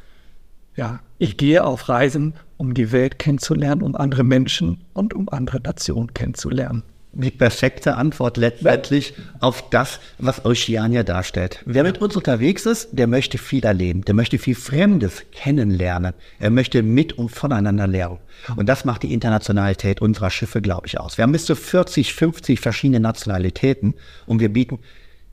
Ja, 0.76 1.02
ich 1.20 1.38
gehe 1.38 1.64
auf 1.64 1.88
Reisen, 1.88 2.34
um 2.58 2.74
die 2.74 2.92
Welt 2.92 3.20
kennenzulernen, 3.20 3.84
um 3.84 3.96
andere 3.96 4.24
Menschen 4.24 4.84
und 4.94 5.14
um 5.14 5.30
andere 5.30 5.62
Nationen 5.62 6.14
kennenzulernen 6.16 6.84
die 7.14 7.32
perfekte 7.32 7.96
Antwort 7.96 8.38
letztendlich 8.38 9.14
auf 9.40 9.70
das, 9.70 10.00
was 10.20 10.46
Oceania 10.46 11.04
darstellt. 11.04 11.64
Wer 11.66 11.84
mit 11.84 12.00
uns 12.00 12.16
unterwegs 12.16 12.66
ist, 12.66 12.90
der 12.92 13.08
möchte 13.08 13.38
viel 13.38 13.66
erleben, 13.66 14.04
der 14.04 14.14
möchte 14.14 14.38
viel 14.38 14.56
Fremdes 14.56 15.24
kennenlernen, 15.32 16.14
er 16.40 16.50
möchte 16.52 16.84
mit 16.84 17.14
und 17.14 17.30
voneinander 17.30 17.88
lernen. 17.88 18.20
Und 18.56 18.68
das 18.70 18.86
macht 18.86 19.04
die 19.04 19.14
Internationalität 19.14 20.02
unserer 20.02 20.30
Schiffe, 20.30 20.62
glaube 20.62 20.88
ich, 20.88 21.00
aus. 21.00 21.18
Wir 21.18 21.24
haben 21.24 21.32
bis 21.32 21.46
zu 21.46 21.56
40, 21.56 22.14
50 22.14 22.60
verschiedene 22.60 23.00
Nationalitäten 23.00 23.96
und 24.26 24.40
wir 24.40 24.50
bieten 24.50 24.80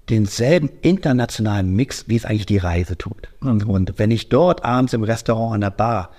denselben 0.08 0.70
internationalen 0.82 1.74
Mix, 1.74 2.04
wie 2.08 2.16
es 2.16 2.24
eigentlich 2.24 2.46
die 2.46 2.58
Reise 2.58 2.96
tut. 2.96 3.28
Und 3.40 3.98
wenn 3.98 4.10
ich 4.10 4.28
dort 4.28 4.64
abends 4.64 4.92
im 4.92 5.02
Restaurant 5.02 5.54
an 5.54 5.60
der 5.62 5.70
Bar 5.70 6.10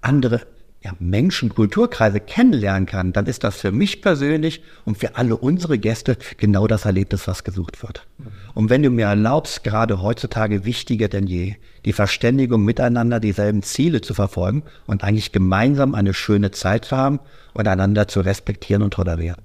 andere 0.00 0.42
ja, 0.82 0.92
Menschen, 0.98 1.50
Kulturkreise 1.50 2.20
kennenlernen 2.20 2.86
kann, 2.86 3.12
dann 3.12 3.26
ist 3.26 3.44
das 3.44 3.56
für 3.56 3.70
mich 3.70 4.00
persönlich 4.00 4.62
und 4.86 4.96
für 4.96 5.16
alle 5.16 5.36
unsere 5.36 5.78
Gäste 5.78 6.16
genau 6.38 6.66
das 6.66 6.86
Erlebnis, 6.86 7.28
was 7.28 7.44
gesucht 7.44 7.82
wird. 7.82 8.06
Und 8.54 8.70
wenn 8.70 8.82
du 8.82 8.90
mir 8.90 9.06
erlaubst, 9.06 9.62
gerade 9.62 10.00
heutzutage 10.00 10.64
wichtiger 10.64 11.08
denn 11.08 11.26
je, 11.26 11.56
die 11.84 11.92
Verständigung 11.92 12.64
miteinander, 12.64 13.20
dieselben 13.20 13.62
Ziele 13.62 14.00
zu 14.00 14.14
verfolgen 14.14 14.62
und 14.86 15.04
eigentlich 15.04 15.32
gemeinsam 15.32 15.94
eine 15.94 16.14
schöne 16.14 16.50
Zeit 16.50 16.86
zu 16.86 16.96
haben 16.96 17.20
und 17.52 17.68
einander 17.68 18.08
zu 18.08 18.20
respektieren 18.20 18.82
und 18.82 18.94
tolerieren. 18.94 19.40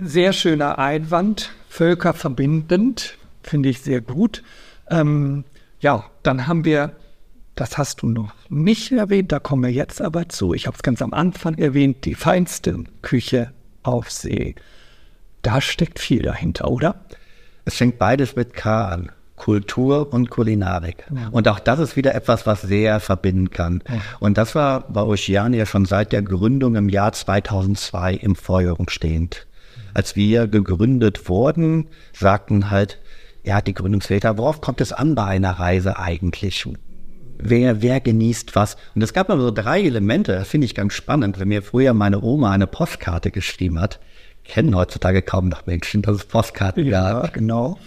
Sehr 0.00 0.32
schöner 0.32 0.78
Einwand, 0.78 1.50
völkerverbindend, 1.68 3.16
finde 3.42 3.68
ich 3.68 3.80
sehr 3.80 4.00
gut. 4.00 4.42
Ähm, 4.90 5.44
ja, 5.80 6.04
dann 6.22 6.46
haben 6.46 6.64
wir 6.64 6.92
das 7.54 7.78
hast 7.78 8.02
du 8.02 8.08
noch 8.08 8.32
nicht 8.48 8.90
erwähnt, 8.92 9.32
da 9.32 9.38
kommen 9.38 9.62
wir 9.62 9.72
jetzt 9.72 10.00
aber 10.02 10.28
zu. 10.28 10.54
Ich 10.54 10.66
habe 10.66 10.76
es 10.76 10.82
ganz 10.82 11.00
am 11.02 11.12
Anfang 11.12 11.56
erwähnt, 11.56 12.04
die 12.04 12.14
feinste 12.14 12.84
Küche 13.02 13.52
auf 13.82 14.10
See. 14.10 14.54
Da 15.42 15.60
steckt 15.60 15.98
viel 15.98 16.22
dahinter, 16.22 16.68
oder? 16.70 17.04
Es 17.64 17.76
fängt 17.76 17.98
beides 17.98 18.34
mit 18.36 18.54
K 18.54 18.88
an. 18.88 19.12
Kultur 19.36 20.12
und 20.12 20.30
Kulinarik. 20.30 21.04
Ja. 21.14 21.28
Und 21.30 21.48
auch 21.48 21.58
das 21.58 21.80
ist 21.80 21.96
wieder 21.96 22.14
etwas, 22.14 22.46
was 22.46 22.62
sehr 22.62 23.00
verbinden 23.00 23.50
kann. 23.50 23.82
Ja. 23.88 24.00
Und 24.20 24.38
das 24.38 24.54
war 24.54 24.88
bei 24.88 25.02
Oceania 25.02 25.66
schon 25.66 25.86
seit 25.86 26.12
der 26.12 26.22
Gründung 26.22 26.76
im 26.76 26.88
Jahr 26.88 27.12
2002 27.12 28.14
im 28.14 28.36
Vordergrund 28.36 28.90
stehend. 28.90 29.46
Als 29.92 30.16
wir 30.16 30.46
gegründet 30.46 31.28
wurden, 31.28 31.88
sagten 32.12 32.70
halt, 32.70 33.00
ja, 33.42 33.60
die 33.60 33.74
Gründungsväter, 33.74 34.38
worauf 34.38 34.60
kommt 34.60 34.80
es 34.80 34.92
an 34.92 35.14
bei 35.14 35.24
einer 35.24 35.52
Reise 35.52 35.98
eigentlich? 35.98 36.66
Wer, 37.38 37.82
wer 37.82 38.00
genießt 38.00 38.54
was. 38.56 38.76
Und 38.94 39.02
es 39.02 39.12
gab 39.12 39.30
aber 39.30 39.40
so 39.40 39.50
drei 39.50 39.82
Elemente, 39.82 40.32
das 40.32 40.48
finde 40.48 40.66
ich 40.66 40.74
ganz 40.74 40.92
spannend. 40.92 41.38
Wenn 41.38 41.48
mir 41.48 41.62
früher 41.62 41.94
meine 41.94 42.22
Oma 42.22 42.52
eine 42.52 42.66
Postkarte 42.66 43.30
geschrieben 43.30 43.80
hat, 43.80 44.00
kennen 44.44 44.74
heutzutage 44.74 45.22
kaum 45.22 45.48
noch 45.48 45.66
Menschen, 45.66 46.02
dass 46.02 46.16
es 46.16 46.24
Postkarten 46.24 46.86
ja, 46.86 47.20
gab. 47.20 47.34
genau. 47.34 47.78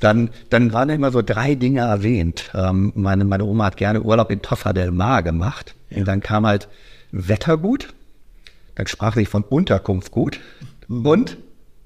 Dann, 0.00 0.30
dann 0.50 0.72
waren 0.72 0.88
immer 0.88 1.12
so 1.12 1.22
drei 1.22 1.54
Dinge 1.54 1.80
erwähnt. 1.80 2.50
Ähm, 2.54 2.92
meine, 2.96 3.24
meine 3.24 3.44
Oma 3.44 3.66
hat 3.66 3.76
gerne 3.76 4.02
Urlaub 4.02 4.30
in 4.30 4.42
Toffa 4.42 4.72
del 4.72 4.90
Mar 4.90 5.22
gemacht. 5.22 5.74
Ja. 5.90 5.98
Und 5.98 6.08
dann 6.08 6.20
kam 6.20 6.46
halt 6.46 6.68
Wetter 7.12 7.58
gut, 7.58 7.94
dann 8.74 8.86
sprach 8.86 9.14
sich 9.14 9.28
von 9.28 9.44
Unterkunft 9.44 10.10
gut 10.10 10.40
und 10.88 11.36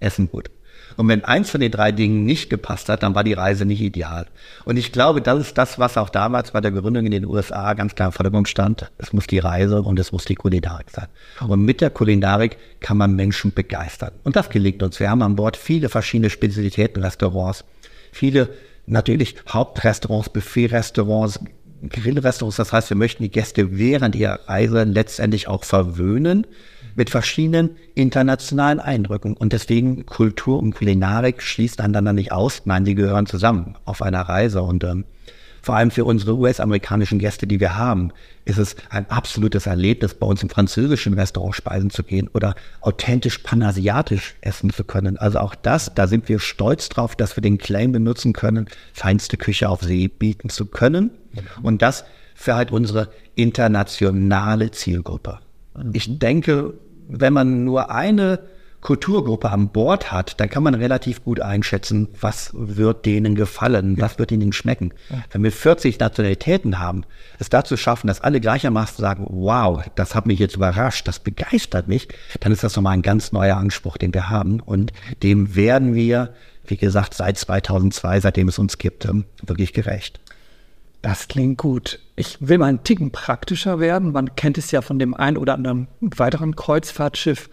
Essen 0.01 0.31
gut. 0.31 0.51
Und 0.97 1.09
wenn 1.09 1.25
eins 1.25 1.51
von 1.51 1.61
den 1.61 1.71
drei 1.71 1.93
Dingen 1.93 2.25
nicht 2.25 2.51
gepasst 2.51 2.89
hat, 2.89 3.03
dann 3.03 3.15
war 3.15 3.25
die 3.25 3.35
Reise 3.35 3.65
nicht 3.65 3.81
ideal. 3.81 4.27
Und 4.65 4.77
ich 4.77 4.93
glaube, 4.93 5.21
das 5.21 5.41
ist 5.41 5.59
das, 5.59 5.79
was 5.79 5.97
auch 5.97 6.09
damals 6.09 6.53
bei 6.53 6.61
der 6.61 6.71
Gründung 6.71 7.05
in 7.05 7.11
den 7.11 7.27
USA 7.27 7.75
ganz 7.75 7.95
klar 7.95 8.09
im 8.09 8.13
Vordergrund 8.13 8.49
stand. 8.49 8.91
Es 8.99 9.13
muss 9.13 9.27
die 9.27 9.39
Reise 9.39 9.83
und 9.83 9.99
es 9.99 10.13
muss 10.13 10.25
die 10.25 10.35
Kulinarik 10.35 10.91
sein. 10.91 11.09
Und 11.47 11.65
mit 11.65 11.81
der 11.81 11.91
Kulinarik 11.91 12.57
kann 12.81 12.97
man 12.97 13.15
Menschen 13.15 13.53
begeistern. 13.53 14.13
Und 14.25 14.37
das 14.37 14.49
gelingt 14.49 14.83
uns. 14.83 14.99
Wir 15.01 15.11
haben 15.11 15.23
an 15.23 15.37
Bord 15.37 15.57
viele 15.57 15.89
verschiedene 15.89 16.31
Spezialitäten, 16.31 17.03
Restaurants, 17.03 17.65
viele 18.13 18.49
natürlich 18.87 19.37
Hauptrestaurants, 19.49 20.31
Buffetrestaurants, 20.31 21.41
Grillrestaurants. 21.89 22.57
Das 22.57 22.73
heißt, 22.73 22.91
wir 22.91 22.97
möchten 22.97 23.23
die 23.23 23.31
Gäste 23.31 23.79
während 23.79 24.15
ihrer 24.15 24.41
Reise 24.49 24.85
letztendlich 24.85 25.49
auch 25.49 25.65
verwöhnen 25.65 26.47
mit 26.95 27.11
verschiedenen 27.11 27.77
internationalen 27.95 28.81
Eindrücken. 28.81 29.37
Und 29.37 29.53
deswegen 29.53 30.07
Kultur 30.07 30.59
und 30.59 30.75
Kulinarik 30.75 31.43
schließt 31.43 31.81
einander 31.81 32.13
nicht 32.13 32.33
aus. 32.33 32.63
Nein, 32.65 32.85
die 32.85 32.95
gehören 32.95 33.27
zusammen 33.27 33.77
auf 33.85 34.03
einer 34.03 34.23
Reise. 34.23 34.63
Und 34.63 34.83
ähm, 34.85 35.05
vor 35.67 35.75
allem 35.75 35.91
für 35.91 36.05
unsere 36.05 36.37
US-amerikanischen 36.37 37.19
Gäste, 37.19 37.49
die 37.49 37.59
wir 37.59 37.77
haben, 37.77 38.13
ist 38.45 38.57
es 38.57 38.77
ein 38.89 39.11
absolutes 39.11 39.67
Erlebnis, 39.67 40.15
bei 40.15 40.25
uns 40.25 40.41
im 40.45 40.49
französischen 40.49 41.15
Restaurant 41.15 41.57
speisen 41.57 41.91
zu 41.91 42.05
gehen 42.05 42.31
oder 42.33 42.55
authentisch 42.83 43.39
panasiatisch 43.39 44.37
essen 44.43 44.71
zu 44.71 44.85
können. 44.85 45.17
Also 45.17 45.41
auch 45.41 45.57
das, 45.57 45.93
da 45.93 46.07
sind 46.07 46.29
wir 46.29 46.39
stolz 46.39 46.89
drauf, 46.89 47.17
dass 47.17 47.37
wir 47.37 47.41
den 47.41 47.59
Claim 47.59 47.91
benutzen 47.91 48.33
können, 48.33 48.69
feinste 48.93 49.37
Küche 49.39 49.69
auf 49.69 49.83
See 49.83 50.07
bieten 50.07 50.51
zu 50.51 50.67
können. 50.67 51.11
Und 51.65 51.83
das 51.83 52.05
für 52.37 52.55
halt 52.55 52.71
unsere 52.71 53.09
internationale 53.35 54.71
Zielgruppe. 54.71 55.41
Ich 55.93 56.21
denke, 56.21 56.75
wenn 57.09 57.33
man 57.33 57.65
nur 57.65 57.91
eine 57.91 58.39
Kulturgruppe 58.81 59.51
an 59.51 59.69
Bord 59.69 60.13
hat, 60.13 60.39
dann 60.41 60.49
kann 60.49 60.63
man 60.63 60.75
relativ 60.75 61.25
gut 61.25 61.41
einschätzen, 61.41 62.09
was 62.21 62.51
wird 62.55 63.05
denen 63.05 63.35
gefallen, 63.35 64.01
was 64.01 64.19
wird 64.19 64.31
ihnen 64.33 64.53
schmecken. 64.53 64.93
Wenn 65.31 65.43
wir 65.43 65.53
40 65.53 65.99
Nationalitäten 65.99 66.79
haben, 66.79 67.05
es 67.39 67.49
dazu 67.49 67.77
schaffen, 67.77 68.07
dass 68.07 68.21
alle 68.21 68.41
gleichermaßen 68.41 69.03
sagen, 69.03 69.27
wow, 69.29 69.83
das 69.95 70.15
hat 70.15 70.27
mich 70.27 70.39
jetzt 70.39 70.57
überrascht, 70.57 71.09
das 71.09 71.19
begeistert 71.19 71.89
mich, 71.89 72.09
dann 72.41 72.53
ist 72.53 72.63
das 72.63 72.77
nochmal 72.77 72.95
ein 72.95 73.03
ganz 73.03 73.33
neuer 73.33 73.57
Anspruch, 73.57 73.97
den 73.97 74.15
wir 74.15 74.31
haben. 74.31 74.61
Und 74.61 74.93
dem 75.23 75.57
werden 75.57 75.95
wir, 75.95 76.35
wie 76.67 76.77
gesagt, 76.77 77.15
seit 77.15 77.39
2002, 77.39 78.21
seitdem 78.21 78.49
es 78.49 78.59
uns 78.59 78.79
gibt, 78.79 79.05
ähm, 79.05 79.25
wirklich 79.43 79.73
gerecht. 79.73 80.21
Das 81.03 81.29
klingt 81.29 81.59
gut. 81.59 82.01
Ich 82.17 82.39
will 82.41 82.59
mal 82.59 82.67
einen 82.67 82.83
Ticken 82.83 83.13
praktischer 83.13 83.79
werden. 83.79 84.13
Man 84.13 84.35
kennt 84.35 84.59
es 84.59 84.71
ja 84.71 84.83
von 84.83 84.99
dem 84.99 85.15
einen 85.15 85.37
oder 85.37 85.55
anderen 85.55 85.87
weiteren 86.01 86.57
Kreuzfahrtschiff. 86.57 87.49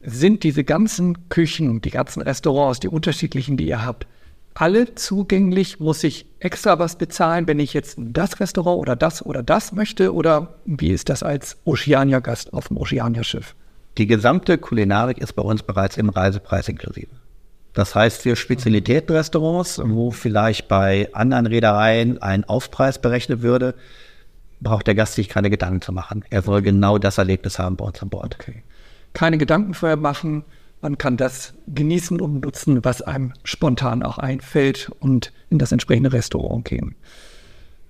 Sind 0.00 0.44
diese 0.44 0.64
ganzen 0.64 1.28
Küchen 1.28 1.70
und 1.70 1.84
die 1.84 1.90
ganzen 1.90 2.22
Restaurants, 2.22 2.80
die 2.80 2.88
unterschiedlichen, 2.88 3.56
die 3.56 3.66
ihr 3.66 3.84
habt, 3.84 4.06
alle 4.54 4.94
zugänglich? 4.94 5.80
Muss 5.80 6.04
ich 6.04 6.26
extra 6.40 6.78
was 6.78 6.96
bezahlen, 6.96 7.46
wenn 7.46 7.60
ich 7.60 7.74
jetzt 7.74 7.96
das 7.98 8.40
Restaurant 8.40 8.78
oder 8.78 8.96
das 8.96 9.24
oder 9.24 9.42
das 9.42 9.72
möchte? 9.72 10.14
Oder 10.14 10.54
wie 10.64 10.90
ist 10.90 11.08
das 11.08 11.22
als 11.22 11.58
Oceania-Gast 11.64 12.52
auf 12.52 12.68
dem 12.68 12.76
Oceania-Schiff? 12.76 13.54
Die 13.98 14.06
gesamte 14.06 14.58
Kulinarik 14.58 15.18
ist 15.18 15.32
bei 15.32 15.42
uns 15.42 15.62
bereits 15.62 15.96
im 15.96 16.08
Reisepreis 16.08 16.68
inklusive. 16.68 17.08
Das 17.74 17.94
heißt, 17.94 18.22
für 18.22 18.34
Spezialitätenrestaurants, 18.34 19.80
wo 19.84 20.10
vielleicht 20.10 20.68
bei 20.68 21.08
anderen 21.12 21.46
Reedereien 21.46 22.20
ein 22.20 22.44
Aufpreis 22.44 23.00
berechnet 23.00 23.42
würde, 23.42 23.74
braucht 24.60 24.86
der 24.86 24.94
Gast 24.94 25.14
sich 25.14 25.28
keine 25.28 25.50
Gedanken 25.50 25.80
zu 25.80 25.92
machen. 25.92 26.24
Er 26.30 26.42
soll 26.42 26.62
genau 26.62 26.98
das 26.98 27.18
Erlebnis 27.18 27.58
haben 27.58 27.76
bei 27.76 27.84
uns 27.84 28.02
an 28.02 28.08
Bord. 28.08 28.36
Okay. 28.40 28.62
Keine 29.12 29.38
Gedanken 29.38 29.74
vorher 29.74 29.96
machen. 29.96 30.44
Man 30.80 30.96
kann 30.96 31.16
das 31.16 31.54
genießen 31.66 32.20
und 32.20 32.40
nutzen, 32.40 32.84
was 32.84 33.02
einem 33.02 33.32
spontan 33.42 34.02
auch 34.02 34.18
einfällt 34.18 34.90
und 35.00 35.32
in 35.50 35.58
das 35.58 35.72
entsprechende 35.72 36.12
Restaurant 36.12 36.64
gehen. 36.64 36.94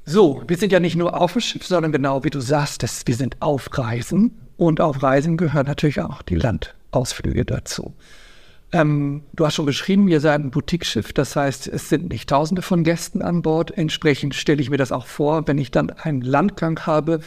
So, 0.07 0.43
wir 0.49 0.57
sind 0.57 0.73
ja 0.73 0.81
nicht 0.81 0.97
nur 0.97 1.21
auf 1.21 1.33
dem 1.33 1.43
Schiff, 1.43 1.67
sondern 1.67 1.93
genau 1.93 2.25
wie 2.25 2.31
du 2.31 2.41
sagst, 2.41 2.83
das, 2.83 3.07
wir 3.07 3.15
sind 3.15 3.37
auf 3.41 3.69
Reisen. 3.77 4.39
Und 4.57 4.81
auf 4.81 5.03
Reisen 5.03 5.37
gehören 5.37 5.67
natürlich 5.67 6.01
auch 6.01 6.23
die 6.23 6.35
Landausflüge 6.35 7.45
dazu. 7.45 7.93
Ähm, 8.73 9.23
du 9.35 9.47
hast 9.47 9.55
schon 9.55 9.67
beschrieben, 9.67 10.09
ihr 10.09 10.21
seid 10.21 10.41
ein 10.41 10.51
Boutique-Schiff, 10.51 11.13
das 11.13 11.37
heißt, 11.37 11.69
es 11.69 11.89
sind 11.89 12.11
nicht 12.11 12.29
Tausende 12.29 12.61
von 12.61 12.85
Gästen 12.85 13.23
an 13.23 13.41
Bord. 13.43 13.71
Entsprechend 13.71 14.35
stelle 14.35 14.61
ich 14.61 14.69
mir 14.69 14.77
das 14.77 14.93
auch 14.93 15.07
vor, 15.07 15.47
wenn 15.47 15.59
ich 15.59 15.71
dann 15.71 15.91
einen 15.91 16.21
Landgang 16.21 16.81
habe, 16.87 17.21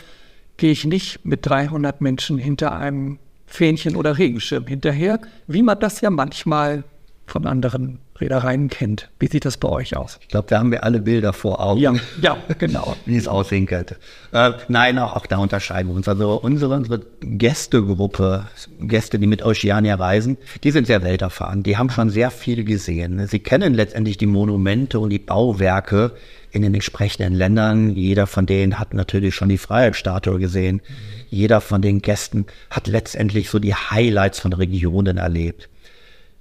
gehe 0.58 0.72
ich 0.72 0.86
nicht 0.86 1.26
mit 1.26 1.46
300 1.46 2.02
Menschen 2.02 2.38
hinter 2.38 2.76
einem 2.76 3.18
Fähnchen 3.52 3.96
oder 3.96 4.18
Regenschirm 4.18 4.66
hinterher, 4.66 5.20
wie 5.48 5.62
man 5.62 5.80
das 5.80 6.02
ja 6.02 6.10
manchmal 6.10 6.84
von 7.28 7.46
anderen 7.46 8.00
Reedereien 8.20 8.70
kennt. 8.70 9.10
Wie 9.20 9.28
sieht 9.28 9.46
das 9.46 9.58
bei 9.58 9.68
euch 9.68 9.98
aus? 9.98 10.20
Ich 10.22 10.28
glaube, 10.28 10.48
da 10.48 10.60
haben 10.60 10.72
wir 10.72 10.84
alle 10.84 11.00
Bilder 11.02 11.34
vor 11.34 11.60
Augen. 11.60 11.80
Ja, 11.82 11.94
ja 12.22 12.38
genau. 12.60 12.96
Wie 13.06 13.18
es 13.18 13.28
aussehen 13.28 13.66
könnte. 13.66 13.98
Äh, 14.32 14.52
nein, 14.68 15.00
auch, 15.00 15.16
auch, 15.16 15.26
da 15.26 15.38
unterscheiden 15.38 15.90
wir 15.90 15.96
uns. 15.96 16.08
Also 16.08 16.40
unsere, 16.40 16.76
unsere 16.76 17.02
Gästegruppe, 17.22 18.46
Gäste, 18.80 19.18
die 19.18 19.28
mit 19.28 19.44
Oceania 19.44 19.96
reisen, 19.96 20.38
die 20.64 20.72
sind 20.72 20.88
sehr 20.88 21.04
welterfahren. 21.04 21.64
Die 21.64 21.78
haben 21.78 21.90
schon 21.90 22.10
sehr 22.10 22.32
viel 22.32 22.64
gesehen. 22.64 23.26
Sie 23.28 23.40
kennen 23.40 23.74
letztendlich 23.74 24.18
die 24.18 24.28
Monumente 24.28 25.00
und 25.00 25.10
die 25.10 25.20
Bauwerke 25.20 26.12
in 26.52 26.62
den 26.62 26.74
entsprechenden 26.74 27.34
Ländern. 27.34 27.96
Jeder 27.96 28.28
von 28.28 28.46
denen 28.46 28.80
hat 28.80 28.94
natürlich 28.94 29.36
schon 29.36 29.50
die 29.50 29.58
Freiheitsstatue 29.58 30.40
gesehen. 30.40 30.82
Jeder 31.30 31.62
von 31.62 31.82
den 31.82 32.02
Gästen 32.02 32.46
hat 32.70 32.88
letztendlich 32.88 33.50
so 33.50 33.60
die 33.60 33.74
Highlights 33.74 34.40
von 34.40 34.54
Regionen 34.54 35.18
erlebt. 35.18 35.70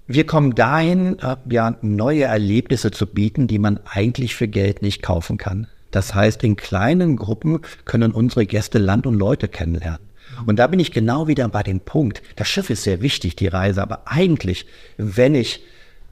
Wir 0.07 0.27
kommen 0.27 0.57
dahin, 0.57 1.17
ja, 1.49 1.77
neue 1.83 2.25
Erlebnisse 2.25 2.91
zu 2.91 3.07
bieten, 3.07 3.47
die 3.47 3.61
man 3.61 3.79
eigentlich 3.85 4.35
für 4.35 4.49
Geld 4.49 4.83
nicht 4.83 5.03
kaufen 5.03 5.39
kann. 5.39 5.69
Das 5.93 6.15
heißt, 6.15 6.43
in 6.43 6.57
kleinen 6.57 7.17
Gruppen 7.17 7.61
können 7.85 8.11
unsere 8.13 8.47
Gäste 8.47 8.79
Land 8.79 9.07
und 9.07 9.15
Leute 9.15 9.47
kennenlernen. 9.49 10.01
Und 10.47 10.59
da 10.59 10.67
bin 10.67 10.81
ich 10.81 10.93
genau 10.93 11.29
wieder 11.29 11.49
bei 11.49 11.63
dem 11.63 11.81
Punkt. 11.81 12.23
Das 12.37 12.49
Schiff 12.49 12.71
ist 12.71 12.85
sehr 12.85 13.03
wichtig, 13.03 13.37
die 13.37 13.49
Reise, 13.49 13.83
aber 13.83 14.03
eigentlich, 14.07 14.67
wenn 14.97 15.35
ich 15.35 15.63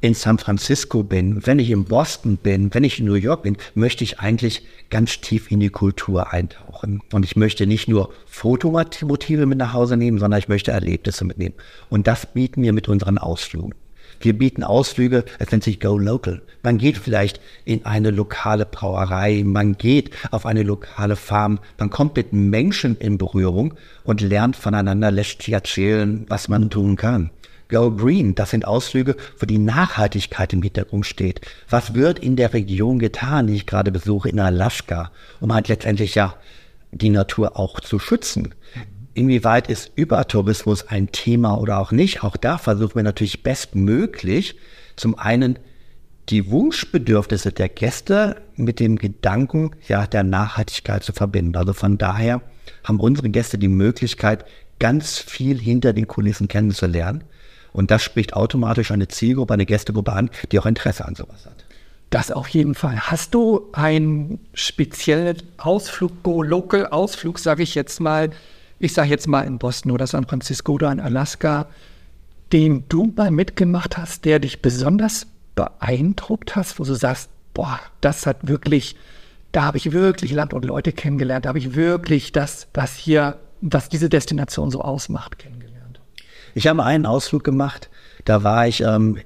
in 0.01 0.15
San 0.15 0.39
Francisco 0.39 1.03
bin, 1.03 1.45
wenn 1.47 1.59
ich 1.59 1.71
in 1.71 1.85
Boston 1.85 2.37
bin, 2.37 2.73
wenn 2.73 2.85
ich 2.85 3.01
in 3.01 3.07
New 3.07 3.15
York 3.15 3.43
bin, 3.43 3.57
möchte 3.75 4.05
ich 4.05 4.21
eigentlich 4.21 4.65
ganz 4.91 5.21
tief 5.21 5.51
in 5.51 5.61
die 5.61 5.71
Kultur 5.71 6.33
eintauchen. 6.33 7.03
Und 7.13 7.25
ich 7.25 7.37
möchte 7.37 7.67
nicht 7.67 7.89
nur 7.89 8.13
Fotomotive 8.27 9.47
mit 9.47 9.59
nach 9.59 9.73
Hause 9.73 9.97
nehmen, 9.97 10.19
sondern 10.19 10.39
ich 10.39 10.49
möchte 10.49 10.71
Erlebnisse 10.71 11.25
mitnehmen. 11.25 11.55
Und 11.89 12.07
das 12.07 12.27
bieten 12.27 12.63
wir 12.63 12.73
mit 12.73 12.89
unseren 12.89 13.19
Ausflügen. 13.19 13.75
Wir 14.21 14.37
bieten 14.37 14.65
Ausflüge, 14.65 15.25
es 15.39 15.51
nennt 15.51 15.63
sich 15.63 15.79
Go 15.79 15.97
Local. 15.97 16.43
Man 16.63 16.79
geht 16.79 16.99
vielleicht 16.99 17.41
in 17.65 17.85
eine 17.85 18.11
lokale 18.11 18.67
Brauerei, 18.67 19.43
man 19.45 19.79
geht 19.79 20.11
auf 20.33 20.45
eine 20.45 20.65
lokale 20.65 21.15
Farm, 21.15 21.61
man 21.79 21.91
kommt 21.91 22.17
mit 22.17 22.33
Menschen 22.33 22.97
in 22.97 23.17
Berührung 23.17 23.75
und 24.03 24.21
lernt 24.21 24.57
voneinander, 24.57 25.13
lässt 25.13 25.43
sich 25.43 25.55
erzählen, 25.55 26.25
was 26.29 26.49
man 26.49 26.69
tun 26.69 26.97
kann. 26.97 27.31
Go 27.69 27.91
Green, 27.91 28.35
das 28.35 28.51
sind 28.51 28.67
Ausflüge, 28.67 29.17
wo 29.39 29.45
die 29.45 29.59
Nachhaltigkeit 29.59 30.53
im 30.53 30.63
Hintergrund 30.63 31.05
steht. 31.05 31.43
Was 31.69 31.95
wird 31.95 32.19
in 32.19 32.37
der 32.37 32.55
Region 32.55 32.99
getan, 32.99 33.47
die 33.47 33.55
ich 33.57 33.67
gerade 33.67 33.93
besuche, 33.93 34.31
in 34.31 34.41
Alaska, 34.41 35.11
um 35.41 35.53
halt 35.53 35.69
letztendlich 35.69 36.15
ja 36.15 36.35
die 36.93 37.11
Natur 37.11 37.59
auch 37.59 37.81
zu 37.81 37.99
schützen? 37.99 38.55
Inwieweit 39.13 39.69
ist 39.69 39.93
Übertourismus 39.97 40.89
ein 40.89 41.13
Thema 41.13 41.59
oder 41.59 41.79
auch 41.79 41.93
nicht? 41.93 42.23
Auch 42.23 42.37
da 42.37 42.57
versuchen 42.57 42.97
wir 42.97 43.03
natürlich 43.03 43.43
bestmöglich 43.43 44.57
zum 44.97 45.19
einen 45.19 45.59
die 46.29 46.51
Wunschbedürfnisse 46.51 47.53
der 47.53 47.69
Gäste 47.69 48.37
mit 48.57 48.81
dem 48.81 48.97
Gedanken 48.97 49.73
ja, 49.87 50.07
der 50.07 50.25
Nachhaltigkeit 50.25 51.03
zu 51.03 51.13
verbinden. 51.13 51.57
Also 51.57 51.73
von 51.73 51.99
daher 51.99 52.43
haben 52.85 53.01
unsere 53.01 53.31
Gäste 53.31 53.59
die 53.59 53.69
Möglichkeit, 53.69 54.45
ganz 54.79 55.19
viel 55.19 55.59
hinter 55.59 55.93
den 55.93 56.07
Kulissen 56.07 56.49
kennenzulernen. 56.49 57.25
Und 57.79 57.93
das 57.93 58.03
spricht 58.03 58.35
automatisch 58.35 58.91
eine 58.91 59.07
Zielgruppe, 59.07 59.55
eine 59.55 59.65
Gästegruppe 59.65 60.13
an, 60.13 60.31
die 60.51 60.59
auch 60.59 60.67
Interesse 60.67 61.05
an 61.05 61.15
sowas 61.15 61.47
hat. 61.47 61.65
Das 62.11 62.33
auf 62.33 62.49
jeden 62.49 62.75
Fall. 62.75 62.99
Hast 62.99 63.35
du 63.35 63.69
einen 63.73 64.41
speziellen 64.53 65.37
Ausflug, 65.59 66.25
Go-Local-Ausflug, 66.25 67.39
sage 67.39 67.63
ich 67.63 67.77
jetzt 67.77 68.01
mal, 68.01 68.31
ich 68.81 68.95
sage 68.95 69.11
jetzt 69.11 69.29
mal 69.29 69.43
in 69.43 69.59
Boston 69.59 69.93
oder 69.93 70.09
San 70.09 70.27
Francisco 70.27 70.73
oder 70.73 70.91
in 70.91 70.99
Alaska, 70.99 71.69
den 72.53 72.83
du 72.89 73.13
mal 73.15 73.31
mitgemacht 73.31 73.97
hast, 73.97 74.25
der 74.25 74.41
dich 74.41 74.61
besonders 74.61 75.29
beeindruckt 75.55 76.57
hast, 76.57 76.81
wo 76.81 76.85
du 76.85 76.95
sagst, 76.95 77.31
boah, 77.55 77.79
das 78.01 78.27
hat 78.27 78.49
wirklich, 78.49 78.97
da 79.53 79.63
habe 79.63 79.77
ich 79.77 79.93
wirklich 79.93 80.33
Land 80.33 80.53
und 80.53 80.65
Leute 80.65 80.91
kennengelernt, 80.91 81.45
da 81.45 81.51
habe 81.51 81.61
ich 81.61 81.77
wirklich 81.77 82.33
das, 82.33 82.67
was 82.75 82.97
hier, 82.97 83.39
was 83.61 83.89
diese 83.89 84.09
Destination 84.09 84.73
so 84.73 84.81
ausmacht, 84.81 85.39
kennengelernt. 85.39 85.58
Ich 86.59 86.67
habe 86.67 86.83
einen 86.83 87.07
Ausflug 87.07 87.45
gemacht, 87.45 87.89
da 88.25 88.43
war 88.43 88.67
ich 88.67 88.81
ähm, 88.81 89.19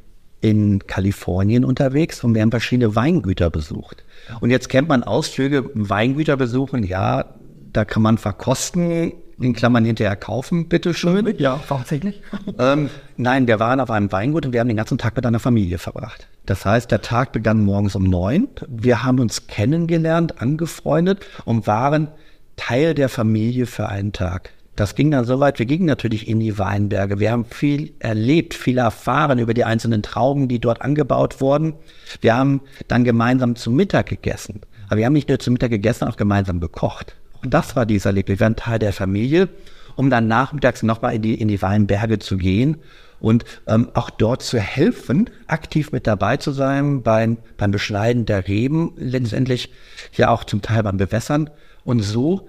in 0.43 0.87
Kalifornien 0.87 1.65
unterwegs 1.65 2.23
und 2.23 2.35
wir 2.35 2.43
haben 2.43 2.51
verschiedene 2.51 2.95
Weingüter 2.95 3.49
besucht. 3.49 4.05
Und 4.43 4.51
jetzt 4.51 4.69
kennt 4.69 4.89
man 4.89 5.03
Ausflüge, 5.03 5.71
Weingüter 5.73 6.37
besuchen, 6.37 6.83
ja, 6.85 7.25
da 7.73 7.87
kann 7.87 8.03
man 8.03 8.19
verkosten, 8.19 9.15
in 9.41 9.55
Klammern 9.55 9.87
hinterher 9.87 10.15
kaufen, 10.15 10.69
bitteschön. 10.69 11.35
Ja, 11.39 11.59
tatsächlich. 11.67 12.21
Ähm, 12.59 12.91
nein, 13.17 13.47
wir 13.47 13.59
waren 13.59 13.81
auf 13.81 13.91
einem 13.91 14.13
Weingut 14.13 14.45
und 14.45 14.53
wir 14.53 14.61
haben 14.61 14.69
den 14.69 14.77
ganzen 14.77 14.99
Tag 14.99 15.17
mit 15.17 15.25
einer 15.25 15.41
Familie 15.41 15.79
verbracht. 15.79 16.29
Das 16.45 16.67
heißt, 16.67 16.91
der 16.91 17.01
Tag 17.01 17.33
begann 17.33 17.65
morgens 17.65 17.97
um 17.97 18.05
neun. 18.05 18.49
Wir 18.69 19.05
haben 19.05 19.21
uns 19.21 19.47
kennengelernt, 19.47 20.43
angefreundet 20.43 21.25
und 21.47 21.67
waren 21.67 22.09
Teil 22.57 22.93
der 22.93 23.09
Familie 23.09 23.65
für 23.65 23.89
einen 23.89 24.13
Tag. 24.13 24.51
Das 24.75 24.95
ging 24.95 25.11
dann 25.11 25.27
so 25.27 25.39
weit, 25.39 25.59
wir 25.59 25.67
gingen 25.67 25.85
natürlich 25.85 26.29
in 26.29 26.41
die 26.41 26.59
Weinberge. 26.59 27.21
Wir 27.21 27.31
haben 27.31 27.45
viel 27.45 27.93
erlebt, 27.99 28.55
viel 28.55 28.79
erfahren 28.79 29.39
über 29.39 29.53
die 29.53 29.65
einzelnen 29.65 30.03
Trauben, 30.03 30.49
die 30.49 30.61
dort 30.61 30.81
angebaut 30.81 31.41
wurden. 31.43 31.75
Wir 32.23 32.37
haben 32.37 32.63
dann 32.89 33.05
gemeinsam 33.05 33.55
zu 33.55 33.71
Mittag 33.71 34.07
gegessen. 34.07 34.63
Aber 34.89 34.97
wir 34.97 35.07
haben 35.07 35.13
nicht 35.13 35.29
nur 35.29 35.39
zu 35.39 35.51
Mittag 35.51 35.71
gegessen, 35.71 36.09
auch 36.09 36.17
gemeinsam 36.17 36.59
gekocht. 36.59 37.17
Und 37.43 37.53
das 37.53 37.77
war 37.77 37.85
dieser 37.85 38.11
Erlebnis. 38.11 38.39
Wir 38.39 38.45
waren 38.47 38.57
Teil 38.57 38.79
der 38.79 38.95
Familie, 38.95 39.51
um 39.97 40.09
dann 40.09 40.27
nachmittags 40.27 40.83
nochmal 40.83 41.15
in 41.15 41.23
die, 41.23 41.35
in 41.35 41.49
die 41.49 41.61
Weinberge 41.61 42.19
zu 42.19 42.39
gehen 42.39 42.79
und 43.21 43.45
ähm, 43.67 43.89
auch 43.95 44.11
dort 44.11 44.43
zu 44.43 44.59
helfen, 44.59 45.31
aktiv 45.47 45.93
mit 45.93 46.07
dabei 46.07 46.39
zu 46.39 46.51
sein 46.51 47.03
beim, 47.03 47.39
beim 47.57 47.71
Beschneiden 47.71 48.27
der 48.27 48.49
Reben, 48.49 48.95
letztendlich 48.97 49.71
ja 50.15 50.31
auch 50.31 50.45
zum 50.45 50.63
Teil 50.63 50.83
beim 50.83 50.97
Bewässern 50.97 51.51
und 51.85 52.01
so 52.01 52.49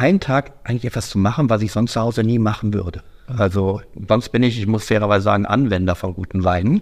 einen 0.00 0.20
Tag 0.20 0.52
eigentlich 0.64 0.86
etwas 0.86 1.10
zu 1.10 1.18
machen, 1.18 1.50
was 1.50 1.62
ich 1.62 1.72
sonst 1.72 1.92
zu 1.92 2.00
Hause 2.00 2.24
nie 2.24 2.38
machen 2.38 2.72
würde. 2.74 3.02
Also 3.26 3.80
sonst 4.08 4.30
bin 4.30 4.42
ich, 4.42 4.58
ich 4.58 4.66
muss 4.66 4.86
fairerweise 4.86 5.24
sagen, 5.24 5.46
Anwender 5.46 5.94
von 5.94 6.14
guten 6.14 6.42
Weinen. 6.42 6.80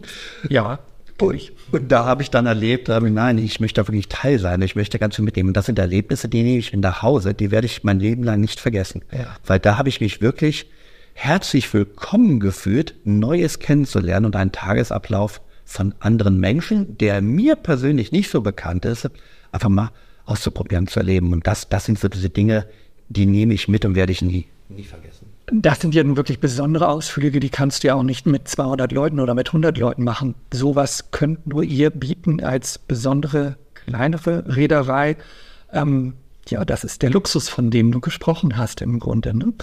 Ja 0.49 0.79
durch. 1.19 1.53
Und 1.73 1.91
da 1.91 2.05
habe 2.05 2.23
ich 2.23 2.31
dann 2.31 2.47
erlebt, 2.47 2.89
ich, 2.89 3.03
nein, 3.03 3.39
ich 3.39 3.61
möchte 3.61 3.81
da 3.81 3.89
wirklich 3.89 4.09
Teil 4.09 4.39
sein, 4.39 4.63
ich 4.63 4.77
möchte 4.77 4.99
ganz 4.99 5.17
viel 5.17 5.25
mitnehmen. 5.25 5.49
Und 5.49 5.57
das 5.57 5.67
sind 5.67 5.79
Erlebnisse, 5.79 6.29
die 6.29 6.43
nehme 6.43 6.59
ich 6.59 6.73
in 6.73 6.81
nach 6.81 7.03
Hause, 7.03 7.35
die 7.35 7.51
werde 7.51 7.67
ich 7.67 7.85
mein 7.85 8.01
Leben 8.01 8.23
lang 8.23 8.41
nicht 8.41 8.61
vergessen. 8.61 9.03
Ja. 9.13 9.37
Weil 9.45 9.59
da 9.59 9.77
habe 9.77 9.89
ich 9.89 10.01
mich 10.01 10.21
wirklich 10.23 10.71
herzlich 11.15 11.73
willkommen 11.75 12.41
gefühlt, 12.41 12.95
Neues 13.05 13.59
kennenzulernen 13.59 14.27
und 14.27 14.37
einen 14.37 14.53
Tagesablauf 14.53 15.41
von 15.65 15.95
anderen 16.01 16.39
Menschen, 16.39 16.97
der 16.97 17.21
mir 17.21 17.57
persönlich 17.57 18.13
nicht 18.13 18.31
so 18.31 18.41
bekannt 18.41 18.85
ist, 18.85 19.11
einfach 19.53 19.69
mal 19.69 19.91
auszuprobieren, 20.25 20.87
zu 20.87 21.01
erleben. 21.01 21.33
Und 21.33 21.47
das, 21.47 21.69
das 21.69 21.85
sind 21.85 21.99
so 21.99 22.09
diese 22.09 22.31
Dinge, 22.31 22.67
die 23.09 23.27
nehme 23.27 23.55
ich 23.55 23.68
mit 23.68 23.85
und 23.85 23.94
werde 23.94 24.12
ich 24.12 24.23
nie, 24.23 24.47
nie 24.68 24.85
vergessen. 24.85 25.27
Das 25.51 25.81
sind 25.81 25.94
ja 25.94 26.05
wirklich 26.16 26.40
besondere 26.40 26.88
Ausflüge, 26.88 27.40
die 27.40 27.49
kannst 27.49 27.83
du 27.83 27.88
ja 27.88 27.94
auch 27.94 28.03
nicht 28.03 28.27
mit 28.27 28.49
200 28.49 28.92
Leuten 28.92 29.18
oder 29.18 29.35
mit 29.35 29.49
100 29.49 29.79
Leuten 29.79 30.05
machen. 30.05 30.35
Sowas 30.53 31.11
könnt 31.11 31.47
nur 31.47 31.62
ihr 31.62 31.90
bieten 31.90 32.42
als 32.42 32.79
besondere 32.79 33.57
kleinere 33.73 34.44
Reederei. 34.47 35.16
Ähm, 35.73 36.14
ja, 36.49 36.64
das 36.64 36.85
ist 36.85 37.03
der 37.03 37.11
Luxus, 37.11 37.49
von 37.49 37.71
dem 37.71 37.92
du 37.92 38.01
gesprochen 38.01 38.59
hast 38.59 38.83
im 38.83 38.99
Grunde. 38.99 39.35
Ne? 39.35 39.55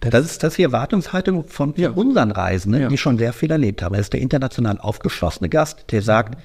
Das, 0.00 0.10
das, 0.10 0.26
ist 0.26 0.42
das 0.44 0.54
die 0.54 0.62
Erwartungshaltung 0.62 1.44
von 1.48 1.74
ja. 1.76 1.90
unseren 1.90 2.30
Reisenden, 2.30 2.82
ja. 2.82 2.88
die 2.88 2.98
schon 2.98 3.18
sehr 3.18 3.32
viel 3.32 3.50
erlebt 3.50 3.82
haben. 3.82 3.94
Das 3.94 4.02
ist 4.02 4.12
der 4.12 4.20
international 4.20 4.78
aufgeschlossene 4.78 5.48
Gast, 5.48 5.86
der 5.90 6.02
sagt, 6.02 6.40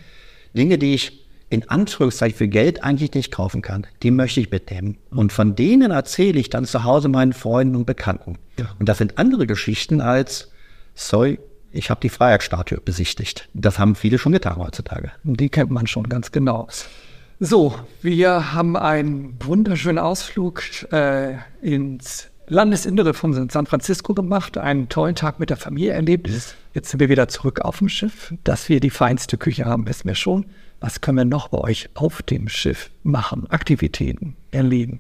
Dinge, 0.55 0.79
die 0.79 0.95
ich 0.95 1.22
in 1.53 1.69
Anführungszeichen 1.69 2.37
für 2.37 2.47
Geld 2.47 2.83
eigentlich 2.83 3.13
nicht 3.13 3.31
kaufen 3.31 3.61
kann, 3.61 3.85
die 4.01 4.11
möchte 4.11 4.39
ich 4.39 4.49
mitnehmen. 4.49 4.97
Und 5.11 5.31
von 5.31 5.55
denen 5.55 5.91
erzähle 5.91 6.39
ich 6.39 6.49
dann 6.49 6.65
zu 6.65 6.83
Hause 6.83 7.09
meinen 7.09 7.33
Freunden 7.33 7.75
und 7.75 7.85
Bekannten. 7.85 8.39
Und 8.79 8.89
das 8.89 8.97
sind 8.97 9.17
andere 9.17 9.45
Geschichten 9.45 10.01
als, 10.01 10.51
sorry, 10.95 11.39
ich 11.71 11.89
habe 11.89 12.01
die 12.01 12.09
Freiheitsstatue 12.09 12.79
besichtigt. 12.81 13.49
Das 13.53 13.79
haben 13.79 13.95
viele 13.95 14.17
schon 14.17 14.31
getan 14.31 14.57
heutzutage. 14.57 15.11
Die 15.23 15.49
kennt 15.49 15.71
man 15.71 15.87
schon 15.87 16.09
ganz 16.09 16.31
genau. 16.31 16.67
So, 17.39 17.75
wir 18.01 18.53
haben 18.53 18.75
einen 18.75 19.37
wunderschönen 19.43 19.99
Ausflug 19.99 20.63
äh, 20.91 21.35
ins 21.61 22.29
Landesinnere 22.47 23.13
von 23.13 23.49
San 23.49 23.65
Francisco 23.65 24.13
gemacht, 24.13 24.57
einen 24.57 24.89
tollen 24.89 25.15
Tag 25.15 25.39
mit 25.39 25.49
der 25.49 25.57
Familie 25.57 25.93
erlebt. 25.93 26.29
Jetzt 26.73 26.89
sind 26.89 26.99
wir 26.99 27.09
wieder 27.09 27.27
zurück 27.27 27.61
auf 27.61 27.79
dem 27.79 27.89
Schiff. 27.89 28.33
Dass 28.43 28.69
wir 28.69 28.79
die 28.79 28.89
feinste 28.89 29.37
Küche 29.37 29.65
haben, 29.65 29.87
wissen 29.87 30.07
wir 30.07 30.15
schon. 30.15 30.45
Was 30.83 30.99
können 30.99 31.17
wir 31.17 31.23
noch 31.23 31.47
bei 31.47 31.59
euch 31.59 31.87
auf 31.93 32.21
dem 32.23 32.49
Schiff 32.49 32.91
machen? 33.03 33.49
Aktivitäten 33.49 34.35
erleben? 34.51 34.99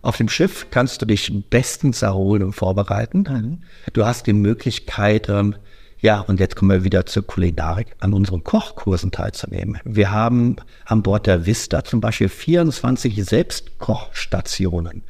Auf 0.00 0.18
dem 0.18 0.28
Schiff 0.28 0.68
kannst 0.70 1.02
du 1.02 1.06
dich 1.06 1.32
bestens 1.50 2.02
erholen 2.02 2.44
und 2.44 2.52
vorbereiten. 2.52 3.24
Mhm. 3.28 3.58
Du 3.92 4.06
hast 4.06 4.28
die 4.28 4.32
Möglichkeit, 4.32 5.28
ähm, 5.28 5.56
Ja, 5.98 6.20
und 6.20 6.38
jetzt 6.38 6.54
kommen 6.54 6.70
wir 6.70 6.84
wieder 6.84 7.06
zur 7.06 7.26
Kulinarik, 7.26 7.96
an 7.98 8.12
unseren 8.12 8.44
Kochkursen 8.44 9.10
teilzunehmen. 9.10 9.80
Wir 9.82 10.12
haben 10.12 10.56
an 10.84 11.02
Bord 11.02 11.26
der 11.26 11.44
Vista 11.44 11.82
zum 11.82 12.00
Beispiel 12.00 12.28
24 12.28 13.24
Selbstkochstationen, 13.24 15.02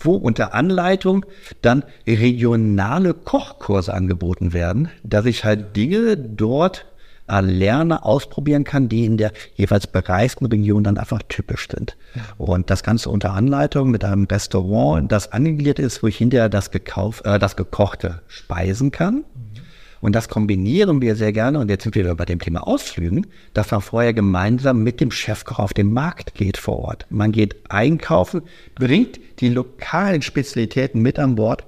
wo 0.00 0.16
unter 0.16 0.52
Anleitung 0.52 1.24
dann 1.62 1.84
regionale 2.08 3.14
Kochkurse 3.14 3.94
angeboten 3.94 4.52
werden, 4.52 4.88
dass 5.04 5.26
ich 5.26 5.44
halt 5.44 5.76
Dinge 5.76 6.16
dort 6.16 6.86
lerne, 7.28 8.04
ausprobieren 8.04 8.64
kann, 8.64 8.88
die 8.88 9.04
in 9.04 9.16
der 9.16 9.32
jeweils 9.54 9.86
bereisten 9.86 10.46
Region 10.46 10.84
dann 10.84 10.98
einfach 10.98 11.22
typisch 11.28 11.68
sind. 11.70 11.96
Und 12.38 12.70
das 12.70 12.82
Ganze 12.82 13.10
unter 13.10 13.32
Anleitung 13.32 13.90
mit 13.90 14.04
einem 14.04 14.24
Restaurant, 14.24 15.10
das 15.10 15.32
angegliedert 15.32 15.78
ist, 15.78 16.02
wo 16.02 16.06
ich 16.06 16.18
hinterher 16.18 16.48
das, 16.48 16.70
gekauf, 16.70 17.24
äh, 17.24 17.38
das 17.38 17.56
gekochte 17.56 18.22
speisen 18.28 18.90
kann. 18.90 19.24
Und 20.00 20.14
das 20.14 20.28
kombinieren 20.28 21.00
wir 21.00 21.16
sehr 21.16 21.32
gerne. 21.32 21.58
Und 21.58 21.70
jetzt 21.70 21.84
sind 21.84 21.94
wir 21.94 22.14
bei 22.14 22.26
dem 22.26 22.38
Thema 22.38 22.66
Ausflügen, 22.66 23.26
dass 23.54 23.70
man 23.70 23.80
vorher 23.80 24.12
gemeinsam 24.12 24.82
mit 24.82 25.00
dem 25.00 25.10
Chefkoch 25.10 25.58
auf 25.58 25.72
den 25.72 25.94
Markt 25.94 26.34
geht 26.34 26.58
vor 26.58 26.78
Ort. 26.80 27.06
Man 27.08 27.32
geht 27.32 27.56
einkaufen, 27.70 28.42
bringt 28.74 29.18
die 29.40 29.48
lokalen 29.48 30.20
Spezialitäten 30.20 31.00
mit 31.00 31.18
an 31.18 31.36
Bord, 31.36 31.64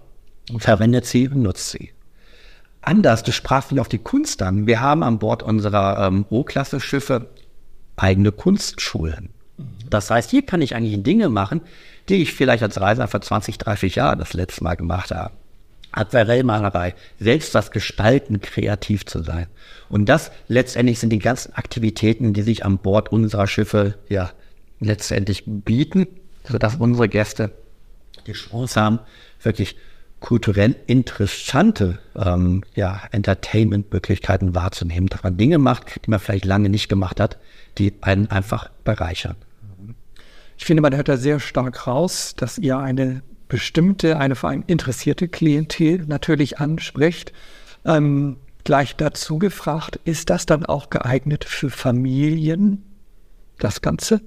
verwendet 0.58 1.06
sie 1.06 1.28
und 1.28 1.42
nutzt 1.42 1.70
sie 1.70 1.95
anders. 2.86 3.22
Du 3.22 3.32
sprachst 3.32 3.72
nicht 3.72 3.80
auf 3.80 3.88
die 3.88 3.98
Kunst 3.98 4.42
an. 4.42 4.66
Wir 4.66 4.80
haben 4.80 5.02
an 5.02 5.18
Bord 5.18 5.42
unserer 5.42 6.06
ähm, 6.06 6.24
O-Klasse-Schiffe 6.30 7.28
eigene 7.96 8.32
Kunstschulen. 8.32 9.30
Das 9.88 10.10
heißt, 10.10 10.30
hier 10.30 10.44
kann 10.44 10.62
ich 10.62 10.74
eigentlich 10.74 11.02
Dinge 11.02 11.28
machen, 11.28 11.60
die 12.08 12.16
ich 12.16 12.34
vielleicht 12.34 12.62
als 12.62 12.80
Reiser 12.80 13.08
vor 13.08 13.20
20, 13.20 13.58
30 13.58 13.96
Jahren 13.96 14.18
das 14.18 14.34
letzte 14.34 14.64
Mal 14.64 14.74
gemacht 14.74 15.10
habe. 15.10 15.32
Aquarellmalerei, 15.92 16.94
selbst 17.18 17.54
das 17.54 17.70
Gestalten, 17.70 18.40
kreativ 18.40 19.06
zu 19.06 19.22
sein. 19.22 19.46
Und 19.88 20.08
das 20.08 20.30
letztendlich 20.46 20.98
sind 20.98 21.10
die 21.10 21.18
ganzen 21.18 21.54
Aktivitäten, 21.54 22.34
die 22.34 22.42
sich 22.42 22.64
an 22.64 22.78
Bord 22.78 23.10
unserer 23.10 23.46
Schiffe 23.46 23.94
ja 24.08 24.30
letztendlich 24.78 25.44
bieten, 25.46 26.06
sodass 26.44 26.76
unsere 26.76 27.08
Gäste 27.08 27.52
die 28.26 28.32
Chance 28.32 28.78
haben, 28.78 28.98
wirklich 29.42 29.76
kulturell 30.20 30.76
interessante 30.86 31.98
ähm, 32.16 32.64
ja, 32.74 33.02
Entertainment-Möglichkeiten 33.12 34.54
wahrzunehmen, 34.54 35.08
dass 35.08 35.22
man 35.22 35.36
Dinge 35.36 35.58
macht, 35.58 36.04
die 36.04 36.10
man 36.10 36.20
vielleicht 36.20 36.44
lange 36.44 36.68
nicht 36.68 36.88
gemacht 36.88 37.20
hat, 37.20 37.38
die 37.78 37.94
einen 38.00 38.28
einfach 38.28 38.70
bereichern. 38.84 39.36
Ich 40.58 40.64
finde, 40.64 40.80
man 40.80 40.96
hört 40.96 41.08
da 41.08 41.16
sehr 41.16 41.38
stark 41.38 41.86
raus, 41.86 42.34
dass 42.36 42.58
ihr 42.58 42.78
eine 42.78 43.22
bestimmte, 43.48 44.18
eine 44.18 44.34
vor 44.34 44.50
allem 44.50 44.64
interessierte 44.66 45.28
Klientel 45.28 46.04
natürlich 46.06 46.58
anspricht. 46.58 47.32
Ähm, 47.84 48.38
gleich 48.64 48.96
dazu 48.96 49.38
gefragt, 49.38 50.00
ist 50.04 50.30
das 50.30 50.46
dann 50.46 50.64
auch 50.66 50.90
geeignet 50.90 51.44
für 51.44 51.70
Familien, 51.70 52.82
das 53.58 53.82
Ganze? 53.82 54.22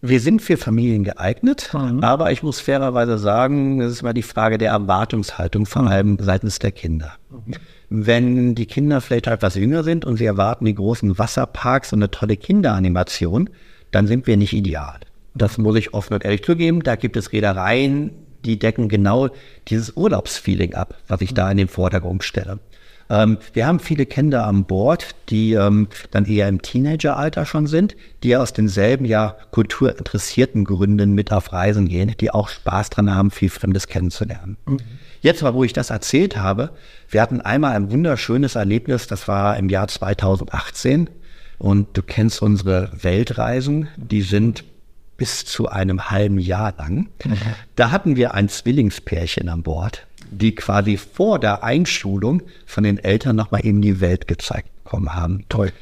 Wir 0.00 0.20
sind 0.20 0.42
für 0.42 0.56
Familien 0.56 1.02
geeignet, 1.02 1.70
mhm. 1.72 2.04
aber 2.04 2.30
ich 2.30 2.44
muss 2.44 2.60
fairerweise 2.60 3.18
sagen, 3.18 3.80
es 3.80 3.92
ist 3.92 4.02
mal 4.02 4.12
die 4.12 4.22
Frage 4.22 4.56
der 4.56 4.70
Erwartungshaltung, 4.70 5.66
vor 5.66 5.88
allem 5.88 6.18
seitens 6.20 6.60
der 6.60 6.70
Kinder. 6.70 7.14
Mhm. 7.30 7.54
Wenn 7.90 8.54
die 8.54 8.66
Kinder 8.66 9.00
vielleicht 9.00 9.26
etwas 9.26 9.56
jünger 9.56 9.82
sind 9.82 10.04
und 10.04 10.16
sie 10.16 10.26
erwarten 10.26 10.66
die 10.66 10.74
großen 10.74 11.18
Wasserparks 11.18 11.92
und 11.92 12.00
eine 12.00 12.10
tolle 12.12 12.36
Kinderanimation, 12.36 13.50
dann 13.90 14.06
sind 14.06 14.28
wir 14.28 14.36
nicht 14.36 14.52
ideal. 14.52 15.00
Das 15.34 15.58
muss 15.58 15.76
ich 15.76 15.94
offen 15.94 16.14
und 16.14 16.24
ehrlich 16.24 16.44
zugeben. 16.44 16.82
Da 16.82 16.94
gibt 16.94 17.16
es 17.16 17.32
Reedereien, 17.32 18.12
die 18.44 18.58
decken 18.58 18.88
genau 18.88 19.30
dieses 19.66 19.96
Urlaubsfeeling 19.96 20.74
ab, 20.74 20.94
was 21.08 21.22
ich 21.22 21.34
da 21.34 21.50
in 21.50 21.56
den 21.56 21.68
Vordergrund 21.68 22.22
stelle. 22.22 22.60
Ähm, 23.10 23.38
wir 23.52 23.66
haben 23.66 23.80
viele 23.80 24.06
Kinder 24.06 24.46
an 24.46 24.64
Bord, 24.64 25.14
die 25.28 25.52
ähm, 25.54 25.88
dann 26.10 26.26
eher 26.26 26.48
im 26.48 26.62
Teenageralter 26.62 27.46
schon 27.46 27.66
sind, 27.66 27.96
die 28.22 28.36
aus 28.36 28.52
denselben 28.52 29.04
ja 29.04 29.36
kulturinteressierten 29.50 30.64
Gründen 30.64 31.12
mit 31.12 31.32
auf 31.32 31.52
Reisen 31.52 31.88
gehen, 31.88 32.14
die 32.20 32.30
auch 32.30 32.48
Spaß 32.48 32.90
dran 32.90 33.14
haben, 33.14 33.30
viel 33.30 33.50
Fremdes 33.50 33.86
kennenzulernen. 33.86 34.56
Mhm. 34.66 34.78
Jetzt 35.20 35.42
mal, 35.42 35.54
wo 35.54 35.64
ich 35.64 35.72
das 35.72 35.90
erzählt 35.90 36.36
habe, 36.36 36.70
wir 37.08 37.22
hatten 37.22 37.40
einmal 37.40 37.74
ein 37.74 37.90
wunderschönes 37.90 38.54
Erlebnis, 38.54 39.06
das 39.06 39.26
war 39.26 39.56
im 39.56 39.68
Jahr 39.68 39.88
2018 39.88 41.10
und 41.58 41.96
du 41.96 42.02
kennst 42.02 42.40
unsere 42.42 42.90
Weltreisen, 43.02 43.88
die 43.96 44.22
sind 44.22 44.64
bis 45.16 45.44
zu 45.44 45.68
einem 45.68 46.10
halben 46.10 46.38
Jahr 46.38 46.72
lang. 46.78 47.08
Mhm. 47.24 47.36
Da 47.74 47.90
hatten 47.90 48.14
wir 48.16 48.34
ein 48.34 48.48
Zwillingspärchen 48.48 49.48
an 49.48 49.62
Bord 49.62 50.07
die 50.30 50.54
quasi 50.54 50.96
vor 50.96 51.38
der 51.38 51.62
Einschulung 51.64 52.42
von 52.66 52.84
den 52.84 52.98
Eltern 52.98 53.36
nochmal 53.36 53.64
eben 53.64 53.82
die 53.82 54.00
Welt 54.00 54.28
gezeigt 54.28 54.68
bekommen 54.84 55.14
haben. 55.14 55.44
Toll. 55.48 55.72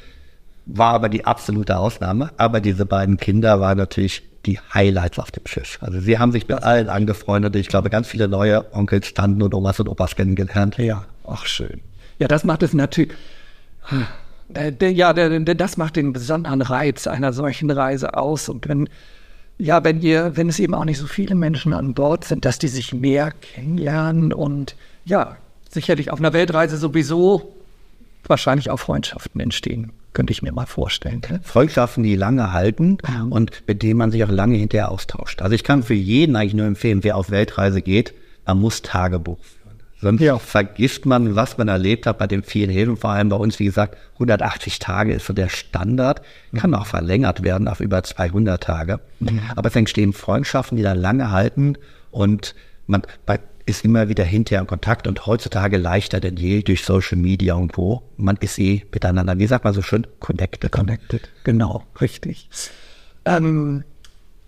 War 0.67 0.95
aber 0.95 1.09
die 1.09 1.25
absolute 1.25 1.77
Ausnahme. 1.79 2.31
Aber 2.37 2.61
diese 2.61 2.87
beiden 2.87 3.19
Kinder 3.19 3.61
waren 3.61 3.79
natürlich 3.79 4.23
die 4.47 4.59
Highlights 4.73 5.19
auf 5.19 5.31
dem 5.31 5.47
Schiff. 5.47 5.79
Also 5.81 6.01
sie 6.01 6.19
haben 6.19 6.33
sich 6.33 6.49
mit 6.49 6.63
allen 6.63 6.89
angefreundet. 6.89 7.57
Ich 7.57 7.69
glaube, 7.69 7.91
ganz 7.91 8.09
viele 8.09 8.29
neue 8.29 8.73
Onkels, 8.75 9.15
Tanten 9.15 9.43
und 9.43 9.55
Omas 9.55 9.81
und 9.81 9.89
Opas 9.89 10.17
kennengelernt. 10.17 10.79
Ja, 10.79 11.05
ach 11.27 11.47
schön. 11.47 11.81
Ja, 12.19 12.29
das 12.29 12.45
macht 12.45 12.63
es 12.63 12.73
natürlich. 12.73 13.13
Äh, 14.55 14.91
ja, 14.91 15.13
das 15.13 15.77
macht 15.77 15.97
den 15.97 16.13
besonderen 16.13 16.63
Reiz 16.63 17.07
einer 17.07 17.33
solchen 17.33 17.71
Reise 17.71 18.15
aus. 18.15 18.49
Und 18.49 18.69
wenn 18.69 18.89
ja, 19.59 19.85
wenn 19.85 20.01
ihr, 20.01 20.37
wenn 20.37 20.49
es 20.49 20.59
eben 20.59 20.75
auch 20.75 20.85
nicht 20.85 20.99
so 20.99 21.07
viele 21.07 21.35
Menschen 21.35 21.73
an 21.73 21.95
Bord 21.95 22.25
sind, 22.25 22.45
dass 22.45 22.59
die 22.59 22.69
sich 22.69 22.93
mehr 22.93 23.33
kennenlernen 23.33 24.33
und 24.33 24.77
ja, 25.05 25.37
sicherlich 25.71 26.11
auf 26.11 26.19
einer 26.19 26.33
Weltreise 26.33 26.77
sowieso 26.77 27.55
wahrscheinlich 28.25 28.71
auch 28.71 28.79
Freundschaften 28.79 29.41
entstehen, 29.41 29.93
könnte 30.13 30.33
ich 30.33 30.43
mir 30.43 30.53
mal 30.53 30.67
vorstellen. 30.67 31.23
Freundschaften, 31.43 32.03
die 32.03 32.17
lange 32.17 32.53
halten 32.53 32.99
mhm. 33.07 33.33
und 33.33 33.63
mit 33.67 33.83
denen 33.83 33.99
man 33.99 34.11
sich 34.11 34.25
auch 34.25 34.31
lange 34.31 34.57
hinterher 34.57 34.91
austauscht. 34.91 35.43
Also 35.43 35.55
ich 35.55 35.65
kann 35.65 35.83
für 35.83 35.95
jeden 35.95 36.37
eigentlich 36.37 36.55
nur 36.55 36.67
empfehlen, 36.67 37.05
wer 37.05 37.17
auf 37.17 37.31
Weltreise 37.31 37.83
geht, 37.83 38.15
man 38.45 38.61
muss 38.61 38.83
Tagebuch 38.83 39.39
Sonst 40.01 40.21
ja. 40.21 40.39
vergisst 40.39 41.07
man, 41.07 41.37
was 41.37 41.57
man 41.57 41.69
erlebt 41.69 42.07
hat 42.07 42.19
bei 42.19 42.27
den 42.27 42.43
vielen 42.43 42.71
Hilfen. 42.71 42.97
Vor 42.97 43.11
allem 43.11 43.31
bei 43.31 43.37
uns, 43.37 43.59
wie 43.59 43.65
gesagt, 43.65 43.97
180 44.15 44.79
Tage 44.79 45.15
ist 45.15 45.27
so 45.27 45.33
der 45.33 45.49
Standard. 45.49 46.21
Kann 46.55 46.75
auch 46.75 46.87
verlängert 46.87 47.43
werden 47.43 47.67
auf 47.67 47.81
über 47.81 48.03
200 48.03 48.63
Tage. 48.63 49.01
Mhm. 49.21 49.41
Aber 49.55 49.69
es 49.69 49.77
entstehen 49.77 50.13
Freundschaften, 50.13 50.77
die 50.77 50.83
dann 50.83 50.99
lange 50.99 51.31
halten 51.31 51.77
und 52.11 52.55
man 52.87 53.03
ist 53.67 53.85
immer 53.85 54.09
wieder 54.09 54.25
hinterher 54.25 54.61
in 54.61 54.69
Kontakt 54.69 55.09
und 55.09 55.27
heutzutage 55.27 55.77
leichter 55.77 56.21
denn 56.21 56.37
je 56.37 56.63
durch 56.63 56.85
Social 56.85 57.19
Media 57.19 57.55
und 57.55 57.73
Co. 57.73 58.03
Man 58.17 58.37
ist 58.37 58.59
eh 58.59 58.85
miteinander, 58.93 59.39
wie 59.39 59.47
sagt 59.47 59.65
man 59.65 59.75
so 59.75 59.83
schön, 59.83 60.07
connected. 60.21 60.71
Connected, 60.71 61.29
genau, 61.43 61.85
richtig. 62.01 62.49
Ähm, 63.25 63.83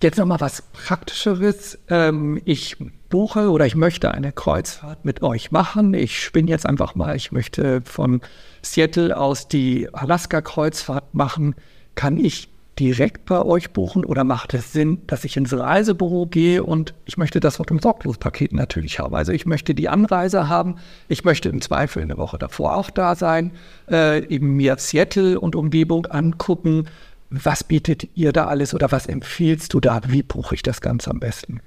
Jetzt 0.00 0.16
nochmal 0.16 0.40
was 0.40 0.62
Praktischeres. 0.62 1.76
Ähm, 1.88 2.40
ich 2.44 2.76
buche 3.08 3.50
oder 3.50 3.66
ich 3.66 3.74
möchte 3.74 4.12
eine 4.12 4.30
Kreuzfahrt 4.30 5.04
mit 5.04 5.22
euch 5.22 5.50
machen. 5.50 5.92
Ich 5.92 6.22
spinne 6.22 6.48
jetzt 6.48 6.66
einfach 6.66 6.94
mal, 6.94 7.16
ich 7.16 7.32
möchte 7.32 7.82
von 7.82 8.20
Seattle 8.62 9.16
aus 9.16 9.48
die 9.48 9.92
Alaska-Kreuzfahrt 9.92 11.14
machen. 11.14 11.56
Kann 11.96 12.16
ich 12.16 12.48
direkt 12.78 13.24
bei 13.24 13.42
euch 13.42 13.72
buchen 13.72 14.04
oder 14.04 14.22
macht 14.22 14.54
es 14.54 14.72
Sinn, 14.72 15.02
dass 15.08 15.24
ich 15.24 15.36
ins 15.36 15.52
Reisebüro 15.52 16.26
gehe 16.26 16.62
und 16.62 16.94
ich 17.06 17.16
möchte 17.16 17.40
das 17.40 17.58
mit 17.58 17.70
dem 17.70 17.80
Sorglospaket 17.80 18.52
natürlich 18.52 19.00
haben. 19.00 19.16
Also 19.16 19.32
ich 19.32 19.46
möchte 19.46 19.74
die 19.74 19.88
Anreise 19.88 20.48
haben, 20.48 20.76
ich 21.08 21.24
möchte 21.24 21.48
im 21.48 21.60
Zweifel 21.60 22.02
eine 22.02 22.18
Woche 22.18 22.38
davor 22.38 22.76
auch 22.76 22.90
da 22.90 23.16
sein, 23.16 23.50
äh, 23.90 24.24
eben 24.28 24.54
mir 24.54 24.76
Seattle 24.78 25.40
und 25.40 25.56
Umgebung 25.56 26.06
angucken 26.06 26.86
was 27.30 27.64
bietet 27.64 28.08
ihr 28.14 28.32
da 28.32 28.46
alles 28.46 28.74
oder 28.74 28.90
was 28.90 29.06
empfiehlst 29.06 29.74
du 29.74 29.80
da? 29.80 30.00
Wie 30.06 30.22
buche 30.22 30.54
ich 30.54 30.62
das 30.62 30.80
Ganze 30.80 31.10
am 31.10 31.20
besten? 31.20 31.60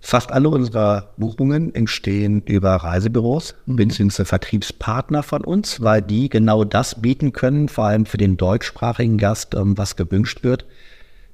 Fast 0.00 0.30
alle 0.30 0.50
unserer 0.50 1.14
Buchungen 1.16 1.74
entstehen 1.74 2.42
über 2.42 2.76
Reisebüros 2.76 3.54
mhm. 3.64 3.76
bzw. 3.76 4.24
Vertriebspartner 4.24 5.22
von 5.22 5.42
uns, 5.42 5.80
weil 5.80 6.02
die 6.02 6.28
genau 6.28 6.64
das 6.64 7.00
bieten 7.00 7.32
können, 7.32 7.68
vor 7.68 7.86
allem 7.86 8.06
für 8.06 8.18
den 8.18 8.36
deutschsprachigen 8.36 9.18
Gast, 9.18 9.54
ähm, 9.54 9.76
was 9.78 9.96
gewünscht 9.96 10.44
wird, 10.44 10.66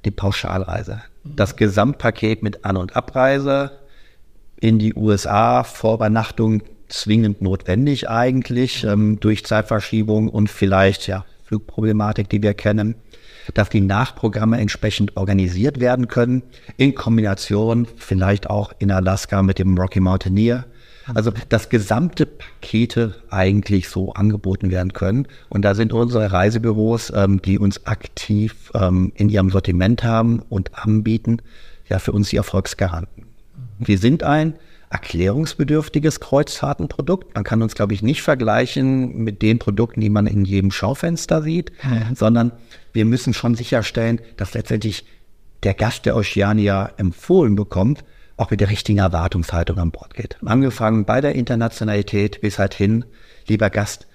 die 0.04 0.10
Pauschalreise. 0.10 1.02
Mhm. 1.24 1.36
Das 1.36 1.56
Gesamtpaket 1.56 2.42
mit 2.42 2.64
An- 2.64 2.76
und 2.76 2.96
Abreise 2.96 3.72
in 4.60 4.78
die 4.78 4.94
USA, 4.94 5.64
Vorübernachtung 5.64 6.62
zwingend 6.88 7.42
notwendig 7.42 8.08
eigentlich, 8.08 8.84
ähm, 8.84 9.18
durch 9.18 9.44
Zeitverschiebung 9.44 10.28
und 10.28 10.48
vielleicht 10.48 11.08
ja 11.08 11.24
Flugproblematik, 11.44 12.28
die 12.30 12.42
wir 12.42 12.54
kennen 12.54 12.94
dass 13.54 13.68
die 13.68 13.80
Nachprogramme 13.80 14.58
entsprechend 14.58 15.16
organisiert 15.16 15.80
werden 15.80 16.08
können, 16.08 16.42
in 16.76 16.94
Kombination 16.94 17.86
vielleicht 17.96 18.48
auch 18.48 18.72
in 18.78 18.90
Alaska 18.90 19.42
mit 19.42 19.58
dem 19.58 19.76
Rocky 19.76 20.00
Mountaineer. 20.00 20.66
Also 21.14 21.32
dass 21.48 21.68
gesamte 21.68 22.26
Pakete 22.26 23.16
eigentlich 23.28 23.88
so 23.88 24.12
angeboten 24.12 24.70
werden 24.70 24.92
können. 24.92 25.26
Und 25.48 25.62
da 25.62 25.74
sind 25.74 25.92
unsere 25.92 26.30
Reisebüros, 26.30 27.12
ähm, 27.14 27.42
die 27.42 27.58
uns 27.58 27.86
aktiv 27.86 28.70
ähm, 28.74 29.12
in 29.16 29.28
ihrem 29.28 29.50
Sortiment 29.50 30.04
haben 30.04 30.40
und 30.48 30.78
anbieten, 30.78 31.38
ja 31.88 31.98
für 31.98 32.12
uns 32.12 32.30
die 32.30 32.36
Erfolgsgaranten. 32.36 33.26
Wir 33.78 33.98
sind 33.98 34.22
ein 34.22 34.54
erklärungsbedürftiges 34.92 36.20
Kreuzfahrtenprodukt. 36.20 37.34
Man 37.34 37.44
kann 37.44 37.62
uns, 37.62 37.74
glaube 37.74 37.94
ich, 37.94 38.02
nicht 38.02 38.22
vergleichen 38.22 39.24
mit 39.24 39.40
den 39.40 39.58
Produkten, 39.58 40.00
die 40.00 40.10
man 40.10 40.26
in 40.26 40.44
jedem 40.44 40.70
Schaufenster 40.70 41.42
sieht, 41.42 41.72
mhm. 41.82 42.14
sondern 42.14 42.52
wir 42.92 43.06
müssen 43.06 43.32
schon 43.32 43.54
sicherstellen, 43.54 44.20
dass 44.36 44.52
letztendlich 44.52 45.06
der 45.62 45.74
Gast 45.74 46.04
der 46.04 46.14
Oceania 46.14 46.90
empfohlen 46.98 47.54
bekommt, 47.54 48.04
auch 48.36 48.50
mit 48.50 48.60
der 48.60 48.68
richtigen 48.68 48.98
Erwartungshaltung 48.98 49.78
an 49.78 49.92
Bord 49.92 50.14
geht. 50.14 50.36
Angefangen 50.44 51.04
bei 51.04 51.20
der 51.20 51.34
Internationalität 51.34 52.40
bis 52.42 52.58
halt 52.58 52.74
hin, 52.74 53.04
lieber 53.46 53.70
Gast, 53.70 54.06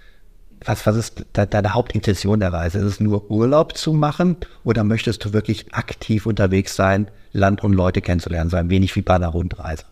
was, 0.63 0.85
was 0.85 0.95
ist 0.95 1.25
deine 1.33 1.73
Hauptintention 1.73 2.39
der 2.39 2.53
Reise? 2.53 2.79
Ist 2.79 2.85
es 2.85 2.99
nur 2.99 3.29
Urlaub 3.31 3.77
zu 3.77 3.93
machen 3.93 4.37
oder 4.63 4.83
möchtest 4.83 5.23
du 5.23 5.33
wirklich 5.33 5.73
aktiv 5.73 6.25
unterwegs 6.25 6.75
sein, 6.75 7.09
Land 7.31 7.63
und 7.63 7.73
Leute 7.73 8.01
kennenzulernen, 8.01 8.49
so 8.49 8.57
ein 8.57 8.69
wenig 8.69 8.95
wie 8.95 9.01
bei 9.01 9.15
einer 9.15 9.29
Rundreise? 9.29 9.85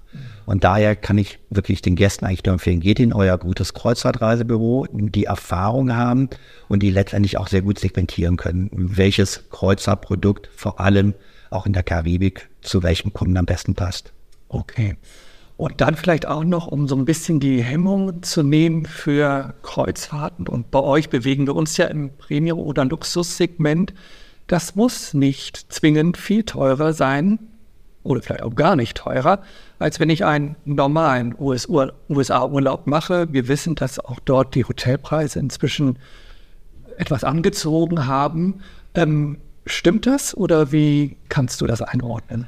Und 0.45 0.63
daher 0.63 0.95
kann 0.95 1.17
ich 1.17 1.39
wirklich 1.49 1.81
den 1.81 1.95
Gästen 1.95 2.25
eigentlich 2.25 2.45
nur 2.45 2.53
empfehlen, 2.53 2.79
geht 2.79 2.99
in 2.99 3.13
euer 3.13 3.37
gutes 3.37 3.73
Kreuzfahrtreisebüro, 3.73 4.87
die 4.91 5.25
Erfahrung 5.25 5.95
haben 5.95 6.29
und 6.67 6.83
die 6.83 6.91
letztendlich 6.91 7.37
auch 7.37 7.47
sehr 7.47 7.61
gut 7.61 7.79
segmentieren 7.79 8.37
können, 8.37 8.69
welches 8.71 9.49
Kreuzfahrtprodukt 9.49 10.49
vor 10.55 10.79
allem 10.79 11.13
auch 11.49 11.65
in 11.65 11.73
der 11.73 11.83
Karibik 11.83 12.49
zu 12.61 12.83
welchem 12.83 13.13
Kunden 13.13 13.37
am 13.37 13.45
besten 13.45 13.75
passt. 13.75 14.13
Okay. 14.49 14.97
Und 15.57 15.79
dann 15.79 15.95
vielleicht 15.95 16.27
auch 16.27 16.43
noch, 16.43 16.67
um 16.67 16.87
so 16.87 16.95
ein 16.97 17.05
bisschen 17.05 17.39
die 17.39 17.63
Hemmung 17.63 18.21
zu 18.23 18.43
nehmen 18.43 18.85
für 18.85 19.53
Kreuzfahrten. 19.61 20.47
Und 20.47 20.69
bei 20.69 20.81
euch 20.81 21.09
bewegen 21.09 21.47
wir 21.47 21.55
uns 21.55 21.77
ja 21.77 21.85
im 21.85 22.11
Premium- 22.17 22.59
oder 22.59 22.83
Luxussegment. 22.83 23.93
Das 24.47 24.75
muss 24.75 25.13
nicht 25.13 25.71
zwingend 25.71 26.17
viel 26.17 26.43
teurer 26.43 26.91
sein 26.91 27.39
oder 28.05 28.21
vielleicht 28.21 28.43
auch 28.43 28.55
gar 28.55 28.75
nicht 28.75 28.95
teurer, 28.95 29.39
als 29.79 29.99
wenn 29.99 30.09
ich 30.09 30.23
einen 30.23 30.55
normalen 30.63 31.35
USA-Urlaub 31.39 32.87
mache. 32.87 33.27
Wir 33.33 33.47
wissen, 33.47 33.75
dass 33.75 33.99
auch 33.99 34.19
dort 34.23 34.55
die 34.55 34.63
Hotelpreise 34.63 35.39
inzwischen 35.39 35.97
etwas 36.97 37.23
angezogen 37.23 38.07
haben. 38.07 38.61
Ähm, 38.93 39.37
stimmt 39.65 40.05
das 40.05 40.37
oder 40.37 40.71
wie 40.71 41.17
kannst 41.29 41.59
du 41.61 41.67
das 41.67 41.81
einordnen? 41.81 42.47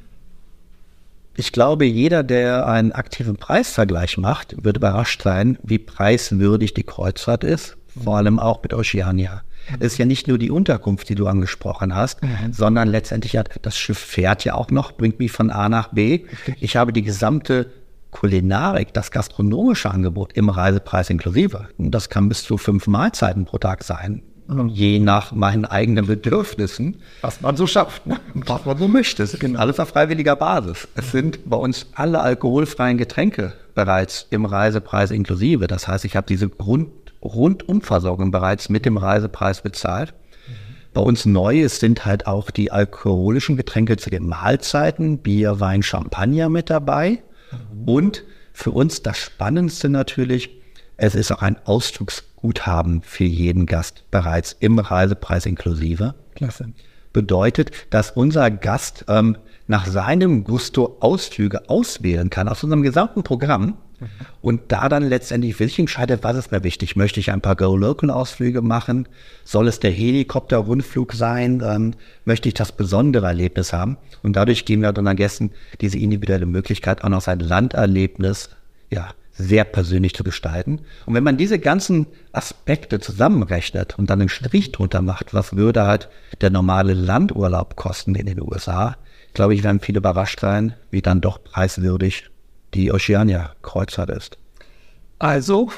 Ich 1.35 1.51
glaube, 1.51 1.85
jeder, 1.85 2.23
der 2.23 2.67
einen 2.67 2.91
aktiven 2.91 3.35
Preisvergleich 3.35 4.17
macht, 4.17 4.63
wird 4.63 4.77
überrascht 4.77 5.21
sein, 5.21 5.57
wie 5.61 5.77
preiswürdig 5.77 6.73
die 6.73 6.83
Kreuzfahrt 6.83 7.43
ist, 7.43 7.77
vor 8.03 8.17
allem 8.17 8.39
auch 8.39 8.63
mit 8.63 8.73
Oceania. 8.73 9.41
Es 9.79 9.93
ist 9.93 9.97
ja 9.97 10.05
nicht 10.05 10.27
nur 10.27 10.37
die 10.37 10.51
Unterkunft, 10.51 11.09
die 11.09 11.15
du 11.15 11.27
angesprochen 11.27 11.95
hast, 11.95 12.23
mhm. 12.23 12.53
sondern 12.53 12.87
letztendlich 12.87 13.37
hat 13.37 13.49
das 13.61 13.77
Schiff 13.77 13.97
fährt 13.97 14.43
ja 14.43 14.55
auch 14.55 14.71
noch, 14.71 14.93
bringt 14.93 15.19
mich 15.19 15.31
von 15.31 15.49
A 15.49 15.69
nach 15.69 15.89
B. 15.89 16.25
Ich 16.59 16.75
habe 16.75 16.93
die 16.93 17.03
gesamte 17.03 17.71
Kulinarik, 18.11 18.93
das 18.93 19.11
gastronomische 19.11 19.91
Angebot 19.91 20.33
im 20.33 20.49
Reisepreis 20.49 21.09
inklusive. 21.09 21.67
Das 21.77 22.09
kann 22.09 22.29
bis 22.29 22.43
zu 22.43 22.57
fünf 22.57 22.87
Mahlzeiten 22.87 23.45
pro 23.45 23.57
Tag 23.57 23.83
sein 23.83 24.23
je 24.69 24.99
nach 24.99 25.31
meinen 25.31 25.65
eigenen 25.65 26.07
Bedürfnissen. 26.07 27.01
Was 27.21 27.41
man 27.41 27.57
so 27.57 27.67
schafft. 27.67 28.05
Ne? 28.05 28.19
Was 28.33 28.65
man 28.65 28.77
so 28.77 28.87
möchte. 28.87 29.23
Es 29.23 29.37
genau. 29.37 29.59
alles 29.59 29.79
auf 29.79 29.89
freiwilliger 29.89 30.35
Basis. 30.35 30.87
Es 30.95 31.11
sind 31.11 31.49
bei 31.49 31.57
uns 31.57 31.87
alle 31.93 32.21
alkoholfreien 32.21 32.97
Getränke 32.97 33.53
bereits 33.75 34.25
im 34.29 34.45
Reisepreis 34.45 35.11
inklusive. 35.11 35.67
Das 35.67 35.87
heißt, 35.87 36.05
ich 36.05 36.15
habe 36.15 36.27
diese 36.27 36.49
Grund 36.49 36.87
Rundumversorgung 37.27 38.31
bereits 38.31 38.69
mit 38.69 38.85
dem 38.85 38.97
Reisepreis 38.97 39.61
bezahlt. 39.61 40.13
Mhm. 40.47 40.53
Bei 40.93 41.01
uns 41.01 41.25
neu 41.25 41.67
sind 41.69 42.05
halt 42.05 42.27
auch 42.27 42.51
die 42.51 42.71
alkoholischen 42.71 43.57
Getränke 43.57 43.97
zu 43.97 44.09
den 44.09 44.27
Mahlzeiten, 44.27 45.19
Bier, 45.19 45.59
Wein, 45.59 45.83
Champagner 45.83 46.49
mit 46.49 46.69
dabei. 46.69 47.23
Mhm. 47.51 47.87
Und 47.87 48.23
für 48.53 48.71
uns 48.71 49.03
das 49.03 49.17
Spannendste 49.17 49.89
natürlich, 49.89 50.49
es 50.97 51.13
ist 51.13 51.31
auch 51.31 51.43
ein 51.43 51.57
Ausflugsguthaben 51.65 53.03
für 53.03 53.25
jeden 53.25 53.67
Gast 53.67 54.09
bereits 54.09 54.55
im 54.59 54.79
Reisepreis 54.79 55.45
inklusive. 55.45 56.15
Klasse. 56.35 56.73
Bedeutet, 57.13 57.71
dass 57.91 58.11
unser 58.11 58.49
Gast 58.49 59.05
ähm, 59.07 59.37
nach 59.67 59.85
seinem 59.85 60.43
Gusto 60.43 60.97
Ausflüge 60.99 61.69
auswählen 61.69 62.29
kann 62.29 62.47
aus 62.47 62.63
unserem 62.63 62.81
gesamten 62.81 63.23
Programm. 63.23 63.77
Und 64.41 64.61
da 64.67 64.89
dann 64.89 65.07
letztendlich 65.07 65.55
für 65.55 65.67
sich 65.67 65.79
entscheidet, 65.79 66.23
was 66.23 66.37
ist 66.37 66.51
mir 66.51 66.63
wichtig. 66.63 66.95
Möchte 66.95 67.19
ich 67.19 67.31
ein 67.31 67.41
paar 67.41 67.55
Go-Local-Ausflüge 67.55 68.61
machen? 68.61 69.07
Soll 69.43 69.67
es 69.67 69.79
der 69.79 69.91
Helikopter-Rundflug 69.91 71.13
sein? 71.13 71.63
Ähm, 71.65 71.93
möchte 72.25 72.47
ich 72.47 72.53
das 72.53 72.71
besondere 72.71 73.27
Erlebnis 73.27 73.73
haben? 73.73 73.97
Und 74.23 74.35
dadurch 74.35 74.65
geben 74.65 74.83
wir 74.83 74.89
unseren 74.89 75.15
Gästen 75.15 75.51
diese 75.81 75.97
individuelle 75.97 76.45
Möglichkeit, 76.45 77.03
auch 77.03 77.09
noch 77.09 77.21
sein 77.21 77.39
Landerlebnis 77.39 78.49
ja, 78.89 79.09
sehr 79.33 79.63
persönlich 79.63 80.13
zu 80.13 80.23
gestalten. 80.23 80.79
Und 81.05 81.13
wenn 81.13 81.23
man 81.23 81.37
diese 81.37 81.59
ganzen 81.59 82.07
Aspekte 82.31 82.99
zusammenrechnet 82.99 83.97
und 83.97 84.09
dann 84.09 84.19
einen 84.19 84.29
Strich 84.29 84.71
drunter 84.71 85.01
macht, 85.01 85.33
was 85.33 85.55
würde 85.55 85.85
halt 85.85 86.09
der 86.41 86.49
normale 86.49 86.93
Landurlaub 86.93 87.75
kosten 87.75 88.15
in 88.15 88.25
den 88.25 88.41
USA, 88.41 88.95
glaube 89.33 89.53
ich, 89.53 89.63
werden 89.63 89.79
viele 89.79 89.99
überrascht 89.99 90.39
sein, 90.39 90.73
wie 90.89 91.01
dann 91.01 91.21
doch 91.21 91.43
preiswürdig 91.43 92.29
die 92.73 92.91
Oceania-Kreuzfahrt 92.91 94.09
ist. 94.09 94.37
Also, 95.19 95.69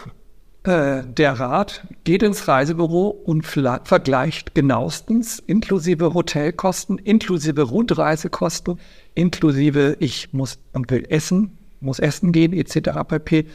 äh, 0.63 1.03
der 1.05 1.39
Rat 1.39 1.87
geht 2.03 2.21
ins 2.21 2.47
Reisebüro 2.47 3.07
und 3.07 3.45
vergleicht 3.45 4.53
genauestens 4.55 5.39
inklusive 5.39 6.13
Hotelkosten, 6.13 6.97
inklusive 6.97 7.61
Rundreisekosten, 7.63 8.77
inklusive 9.15 9.95
ich 9.99 10.33
muss 10.33 10.59
und 10.73 10.91
will 10.91 11.05
essen, 11.09 11.57
muss 11.79 11.99
essen 11.99 12.33
gehen 12.33 12.51
etc. 12.51 12.89
pp. 13.07 13.45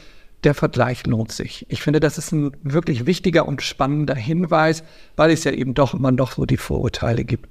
Der 0.43 0.53
Vergleich 0.53 1.05
lohnt 1.05 1.31
sich. 1.31 1.65
Ich 1.69 1.81
finde, 1.81 1.99
das 1.99 2.17
ist 2.17 2.31
ein 2.31 2.51
wirklich 2.63 3.05
wichtiger 3.05 3.47
und 3.47 3.61
spannender 3.61 4.15
Hinweis, 4.15 4.83
weil 5.15 5.31
es 5.31 5.43
ja 5.43 5.51
eben 5.51 5.73
doch 5.73 5.93
immer 5.93 6.11
noch 6.11 6.33
so 6.33 6.45
die 6.45 6.57
Vorurteile 6.57 7.23
gibt. 7.23 7.47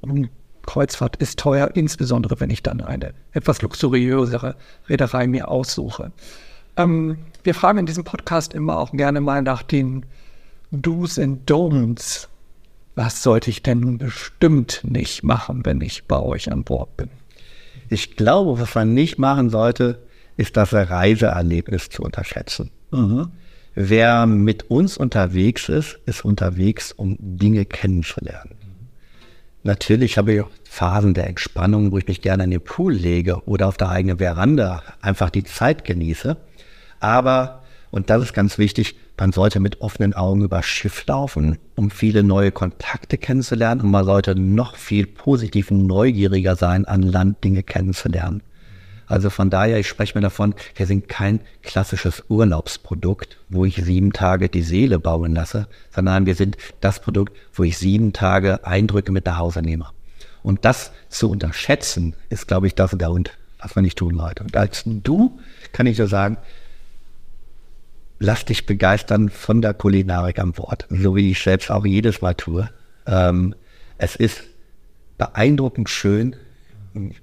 Kreuzfahrt 0.64 1.16
ist 1.16 1.38
teuer, 1.38 1.70
insbesondere 1.74 2.40
wenn 2.40 2.50
ich 2.50 2.62
dann 2.62 2.80
eine 2.80 3.14
etwas 3.32 3.62
luxuriösere 3.62 4.56
Reederei 4.88 5.26
mir 5.26 5.48
aussuche. 5.48 6.12
Ähm, 6.76 7.18
wir 7.42 7.54
fragen 7.54 7.78
in 7.78 7.86
diesem 7.86 8.04
Podcast 8.04 8.54
immer 8.54 8.78
auch 8.78 8.92
gerne 8.92 9.20
mal 9.20 9.42
nach 9.42 9.62
den 9.62 10.06
Do's 10.70 11.18
and 11.18 11.48
Don'ts. 11.48 12.28
Was 12.96 13.22
sollte 13.22 13.50
ich 13.50 13.62
denn 13.62 13.98
bestimmt 13.98 14.80
nicht 14.84 15.24
machen, 15.24 15.64
wenn 15.64 15.80
ich 15.80 16.04
bei 16.04 16.20
euch 16.20 16.50
an 16.50 16.64
Bord 16.64 16.96
bin? 16.96 17.10
Ich 17.88 18.16
glaube, 18.16 18.60
was 18.60 18.74
man 18.74 18.94
nicht 18.94 19.18
machen 19.18 19.50
sollte, 19.50 20.00
ist 20.36 20.56
das 20.56 20.72
Reiseerlebnis 20.72 21.90
zu 21.90 22.02
unterschätzen. 22.02 22.70
Mhm. 22.90 23.28
Wer 23.74 24.26
mit 24.26 24.70
uns 24.70 24.96
unterwegs 24.96 25.68
ist, 25.68 25.98
ist 26.06 26.24
unterwegs, 26.24 26.92
um 26.92 27.16
Dinge 27.18 27.64
kennenzulernen. 27.64 28.53
Natürlich 29.66 30.18
habe 30.18 30.34
ich 30.34 30.42
Phasen 30.64 31.14
der 31.14 31.26
Entspannung, 31.26 31.90
wo 31.90 31.96
ich 31.96 32.06
mich 32.06 32.20
gerne 32.20 32.44
in 32.44 32.50
den 32.50 32.60
Pool 32.60 32.92
lege 32.92 33.42
oder 33.46 33.66
auf 33.66 33.78
der 33.78 33.88
eigenen 33.88 34.18
Veranda 34.18 34.82
einfach 35.00 35.30
die 35.30 35.42
Zeit 35.42 35.84
genieße. 35.84 36.36
Aber, 37.00 37.62
und 37.90 38.10
das 38.10 38.22
ist 38.22 38.34
ganz 38.34 38.58
wichtig, 38.58 38.94
man 39.18 39.32
sollte 39.32 39.60
mit 39.60 39.80
offenen 39.80 40.12
Augen 40.12 40.42
über 40.42 40.62
Schiff 40.62 41.06
laufen, 41.06 41.56
um 41.76 41.90
viele 41.90 42.22
neue 42.22 42.52
Kontakte 42.52 43.16
kennenzulernen. 43.16 43.80
Und 43.80 43.90
man 43.90 44.04
sollte 44.04 44.34
noch 44.34 44.76
viel 44.76 45.06
positiv 45.06 45.70
neugieriger 45.70 46.56
sein, 46.56 46.84
an 46.84 47.00
Land 47.00 47.42
Dinge 47.42 47.62
kennenzulernen. 47.62 48.42
Also 49.06 49.30
von 49.30 49.50
daher, 49.50 49.78
ich 49.78 49.88
spreche 49.88 50.16
mir 50.16 50.22
davon, 50.22 50.54
wir 50.74 50.86
sind 50.86 51.08
kein 51.08 51.40
klassisches 51.62 52.24
Urlaubsprodukt, 52.28 53.36
wo 53.48 53.64
ich 53.64 53.76
sieben 53.76 54.12
Tage 54.12 54.48
die 54.48 54.62
Seele 54.62 54.98
bauen 54.98 55.34
lasse, 55.34 55.68
sondern 55.94 56.26
wir 56.26 56.34
sind 56.34 56.56
das 56.80 57.00
Produkt, 57.00 57.36
wo 57.52 57.64
ich 57.64 57.78
sieben 57.78 58.12
Tage 58.12 58.64
Eindrücke 58.66 59.12
mit 59.12 59.26
nach 59.26 59.38
Hause 59.38 59.60
nehme. 59.60 59.86
Und 60.42 60.64
das 60.64 60.92
zu 61.08 61.30
unterschätzen, 61.30 62.14
ist, 62.28 62.48
glaube 62.48 62.66
ich, 62.66 62.74
das 62.74 62.90
der 62.92 63.08
Grund, 63.08 63.30
was 63.58 63.74
man 63.74 63.84
nicht 63.84 63.98
tun 63.98 64.16
sollte. 64.16 64.44
Und 64.44 64.56
als 64.56 64.82
du 64.84 65.38
kann 65.72 65.86
ich 65.86 65.96
dir 65.96 66.06
sagen, 66.06 66.36
lass 68.18 68.44
dich 68.44 68.66
begeistern 68.66 69.28
von 69.28 69.60
der 69.62 69.74
Kulinarik 69.74 70.38
am 70.38 70.52
Bord, 70.52 70.86
so 70.90 71.16
wie 71.16 71.30
ich 71.30 71.42
selbst 71.42 71.70
auch 71.70 71.84
jedes 71.84 72.22
Mal 72.22 72.34
tue. 72.34 72.68
Ähm, 73.06 73.54
es 73.98 74.16
ist 74.16 74.44
beeindruckend 75.18 75.88
schön, 75.88 76.36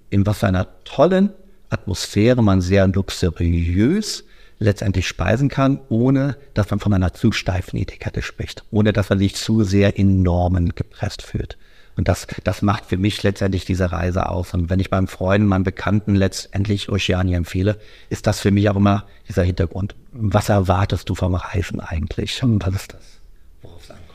in 0.09 0.25
was 0.25 0.43
einer 0.43 0.67
tollen 0.83 1.31
Atmosphäre 1.71 2.43
man 2.43 2.62
sehr 2.62 2.88
luxuriös 2.88 4.25
letztendlich 4.60 5.07
speisen 5.07 5.49
kann, 5.49 5.79
ohne 5.89 6.38
dass 6.53 6.69
man 6.69 6.79
von 6.79 6.93
einer 6.93 7.13
zu 7.13 7.31
steifen 7.31 7.77
Etikette 7.77 8.21
spricht, 8.21 8.63
ohne 8.69 8.93
dass 8.93 9.10
man 9.10 9.17
sich 9.17 9.36
zu 9.36 9.63
sehr 9.63 9.97
in 9.97 10.21
Normen 10.21 10.75
gepresst 10.75 11.23
fühlt. 11.23 11.57
Und 11.97 12.07
das, 12.07 12.27
das 12.43 12.62
macht 12.62 12.86
für 12.86 12.97
mich 12.97 13.21
letztendlich 13.23 13.65
diese 13.65 13.91
Reise 13.91 14.29
aus. 14.29 14.53
Und 14.53 14.69
wenn 14.69 14.79
ich 14.79 14.91
meinem 14.91 15.07
Freunden, 15.07 15.47
meinen 15.47 15.63
Bekannten 15.63 16.15
letztendlich 16.15 16.89
Oceania 16.89 17.38
empfehle, 17.38 17.79
ist 18.10 18.27
das 18.27 18.39
für 18.39 18.51
mich 18.51 18.69
auch 18.69 18.75
immer 18.75 19.05
dieser 19.27 19.43
Hintergrund. 19.43 19.95
Was 20.12 20.49
erwartest 20.49 21.10
du 21.10 21.15
vom 21.15 21.36
Reisen 21.36 21.79
eigentlich? 21.79 22.41
Und 22.43 22.65
was 22.65 22.75
ist 22.75 22.93
das, 22.93 23.19
worauf 23.62 23.84
es 23.84 23.89
ankommt? 23.89 24.10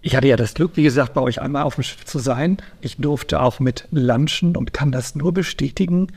Ich 0.00 0.16
hatte 0.16 0.26
ja 0.26 0.36
das 0.36 0.54
Glück, 0.54 0.72
wie 0.74 0.82
gesagt, 0.82 1.14
bei 1.14 1.20
euch 1.20 1.40
einmal 1.40 1.62
auf 1.62 1.76
dem 1.76 1.84
Schiff 1.84 2.04
zu 2.04 2.18
sein. 2.18 2.56
Ich 2.80 2.96
durfte 2.96 3.40
auch 3.40 3.60
mit 3.60 3.86
lunchen 3.92 4.56
und 4.56 4.72
kann 4.72 4.90
das 4.90 5.14
nur 5.14 5.32
bestätigen 5.32 6.08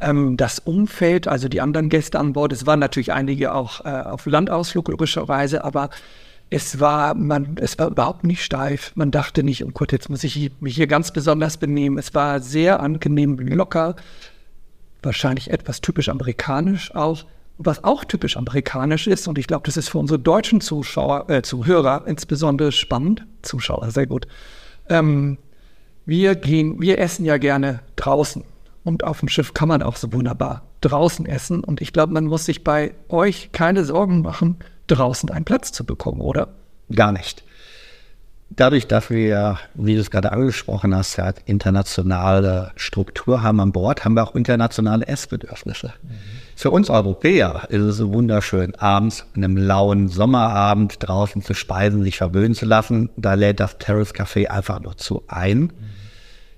Ähm, 0.00 0.36
das 0.36 0.58
Umfeld, 0.58 1.28
also 1.28 1.48
die 1.48 1.60
anderen 1.60 1.88
Gäste 1.88 2.18
an 2.18 2.32
Bord, 2.32 2.52
es 2.52 2.66
waren 2.66 2.80
natürlich 2.80 3.12
einige 3.12 3.54
auch 3.54 3.84
äh, 3.84 3.88
auf 3.88 4.26
Landausflug 4.26 4.88
logischerweise, 4.88 5.64
aber 5.64 5.90
es 6.50 6.78
war, 6.78 7.14
man, 7.14 7.56
es 7.60 7.78
war 7.78 7.88
überhaupt 7.88 8.24
nicht 8.24 8.44
steif. 8.44 8.92
Man 8.94 9.10
dachte 9.10 9.42
nicht, 9.42 9.64
oh 9.64 9.70
Gott, 9.72 9.92
jetzt 9.92 10.08
muss 10.10 10.24
ich 10.24 10.52
mich 10.60 10.76
hier 10.76 10.86
ganz 10.86 11.12
besonders 11.12 11.56
benehmen. 11.56 11.98
Es 11.98 12.14
war 12.14 12.40
sehr 12.40 12.80
angenehm, 12.80 13.38
locker, 13.38 13.96
wahrscheinlich 15.02 15.50
etwas 15.50 15.80
typisch 15.80 16.08
amerikanisch 16.08 16.94
auch. 16.94 17.24
Was 17.56 17.84
auch 17.84 18.04
typisch 18.04 18.36
amerikanisch 18.36 19.06
ist, 19.06 19.28
und 19.28 19.38
ich 19.38 19.46
glaube, 19.46 19.64
das 19.66 19.76
ist 19.76 19.88
für 19.88 19.98
unsere 19.98 20.18
deutschen 20.18 20.60
Zuschauer, 20.60 21.30
äh, 21.30 21.42
Zuhörer 21.42 22.02
insbesondere 22.06 22.72
spannend, 22.72 23.24
Zuschauer, 23.42 23.92
sehr 23.92 24.06
gut. 24.06 24.26
Ähm, 24.88 25.38
wir 26.04 26.34
gehen, 26.34 26.80
wir 26.80 26.98
essen 26.98 27.24
ja 27.24 27.38
gerne 27.38 27.80
draußen. 27.94 28.44
Und 28.84 29.02
auf 29.02 29.20
dem 29.20 29.28
Schiff 29.28 29.54
kann 29.54 29.68
man 29.68 29.82
auch 29.82 29.96
so 29.96 30.12
wunderbar 30.12 30.62
draußen 30.82 31.26
essen. 31.26 31.64
Und 31.64 31.80
ich 31.80 31.92
glaube, 31.92 32.12
man 32.12 32.26
muss 32.26 32.44
sich 32.44 32.62
bei 32.62 32.94
euch 33.08 33.50
keine 33.52 33.84
Sorgen 33.84 34.20
machen, 34.20 34.58
draußen 34.86 35.30
einen 35.30 35.46
Platz 35.46 35.72
zu 35.72 35.84
bekommen, 35.84 36.20
oder? 36.20 36.48
Gar 36.94 37.12
nicht. 37.12 37.42
Dadurch, 38.50 38.86
dass 38.86 39.10
wir, 39.10 39.58
wie 39.74 39.94
du 39.94 40.00
es 40.00 40.10
gerade 40.10 40.30
angesprochen 40.30 40.94
hast, 40.94 41.16
ja, 41.16 41.32
internationale 41.46 42.72
Struktur 42.76 43.42
haben 43.42 43.58
an 43.58 43.72
Bord, 43.72 44.04
haben 44.04 44.14
wir 44.14 44.22
auch 44.22 44.34
internationale 44.34 45.06
Essbedürfnisse. 45.08 45.94
Mhm. 46.02 46.08
Für 46.54 46.70
uns 46.70 46.88
Europäer 46.88 47.66
ist 47.70 47.80
es 47.80 47.96
so 47.96 48.12
wunderschön, 48.12 48.74
abends 48.76 49.26
an 49.34 49.42
einem 49.42 49.56
lauen 49.56 50.08
Sommerabend 50.08 50.96
draußen 51.00 51.42
zu 51.42 51.54
speisen, 51.54 52.04
sich 52.04 52.18
verwöhnen 52.18 52.54
zu 52.54 52.66
lassen. 52.66 53.10
Da 53.16 53.34
lädt 53.34 53.58
das 53.58 53.78
Terrace 53.78 54.14
Café 54.14 54.46
einfach 54.46 54.80
nur 54.80 54.96
zu 54.96 55.24
ein. 55.26 55.58
Mhm. 55.58 55.72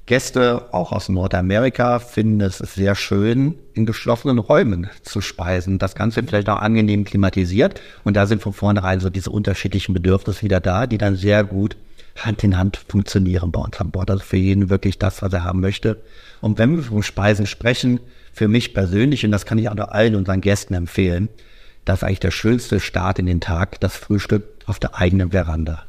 Gäste, 0.06 0.72
auch 0.72 0.92
aus 0.92 1.08
Nordamerika, 1.08 1.98
finden 1.98 2.40
es 2.40 2.58
sehr 2.58 2.94
schön, 2.94 3.56
in 3.74 3.86
geschlossenen 3.86 4.38
Räumen 4.38 4.88
zu 5.02 5.20
speisen. 5.20 5.78
Das 5.78 5.96
Ganze 5.96 6.22
vielleicht 6.22 6.48
auch 6.48 6.60
angenehm 6.60 7.04
klimatisiert. 7.04 7.80
Und 8.04 8.16
da 8.16 8.26
sind 8.26 8.40
von 8.40 8.52
vornherein 8.52 9.00
so 9.00 9.10
diese 9.10 9.30
unterschiedlichen 9.30 9.94
Bedürfnisse 9.94 10.42
wieder 10.42 10.60
da, 10.60 10.86
die 10.86 10.98
dann 10.98 11.16
sehr 11.16 11.42
gut 11.42 11.76
Hand 12.16 12.44
in 12.44 12.56
Hand 12.56 12.80
funktionieren 12.88 13.50
bei 13.50 13.60
uns 13.60 13.80
an 13.80 13.90
Bord. 13.90 14.08
Also 14.10 14.22
für 14.22 14.36
jeden 14.36 14.70
wirklich 14.70 14.98
das, 14.98 15.22
was 15.22 15.32
er 15.32 15.42
haben 15.42 15.60
möchte. 15.60 16.00
Und 16.40 16.58
wenn 16.58 16.76
wir 16.76 16.84
vom 16.84 17.02
Speisen 17.02 17.46
sprechen, 17.46 17.98
für 18.32 18.46
mich 18.46 18.74
persönlich, 18.74 19.24
und 19.24 19.32
das 19.32 19.44
kann 19.44 19.58
ich 19.58 19.68
auch 19.68 19.74
noch 19.74 19.88
allen 19.88 20.14
unseren 20.14 20.40
Gästen 20.40 20.74
empfehlen, 20.74 21.28
das 21.84 21.98
ist 21.98 22.04
eigentlich 22.04 22.20
der 22.20 22.30
schönste 22.30 22.78
Start 22.78 23.18
in 23.18 23.26
den 23.26 23.40
Tag, 23.40 23.80
das 23.80 23.96
Frühstück 23.96 24.44
auf 24.66 24.78
der 24.78 24.96
eigenen 24.96 25.32
Veranda. 25.32 25.82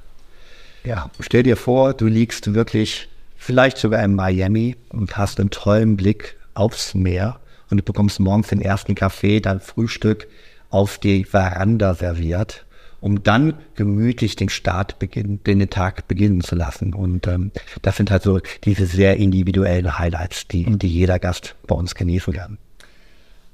Ja, 0.84 1.12
stell 1.20 1.44
dir 1.44 1.58
vor, 1.58 1.94
du 1.94 2.08
liegst 2.08 2.56
wirklich 2.56 3.10
vielleicht 3.48 3.78
sogar 3.78 4.04
in 4.04 4.14
Miami 4.14 4.76
und 4.90 5.16
hast 5.16 5.40
einen 5.40 5.52
tollen 5.52 5.96
Blick 5.96 6.36
aufs 6.54 6.94
Meer 6.94 7.40
und 7.70 7.78
du 7.78 7.84
bekommst 7.84 8.20
morgens 8.20 8.50
den 8.50 8.62
ersten 8.62 8.94
Kaffee, 8.94 9.40
dein 9.40 9.62
Frühstück 9.62 10.28
auf 10.70 10.98
die 10.98 11.24
Veranda 11.24 11.94
serviert, 11.94 12.66
um 13.00 13.24
dann 13.24 13.54
gemütlich 13.76 14.36
den 14.36 14.50
Start 14.50 15.00
beginnen, 15.00 15.42
den 15.46 15.70
Tag 15.70 16.10
beginnen 16.10 16.42
zu 16.42 16.56
lassen. 16.56 16.94
Und 16.94 17.26
ähm, 17.28 17.54
das 17.84 17.96
sind 17.96 18.12
halt 18.12 18.24
so 18.24 18.42
diese 18.66 18.86
sehr 18.86 19.16
individuellen 19.16 19.98
Highlights, 19.98 20.50
die, 20.50 20.66
die 20.78 20.90
jeder 20.90 21.18
Gast 21.18 21.56
bei 21.68 21.76
uns 21.76 21.96
genießen 21.96 22.34
kann. 22.34 22.58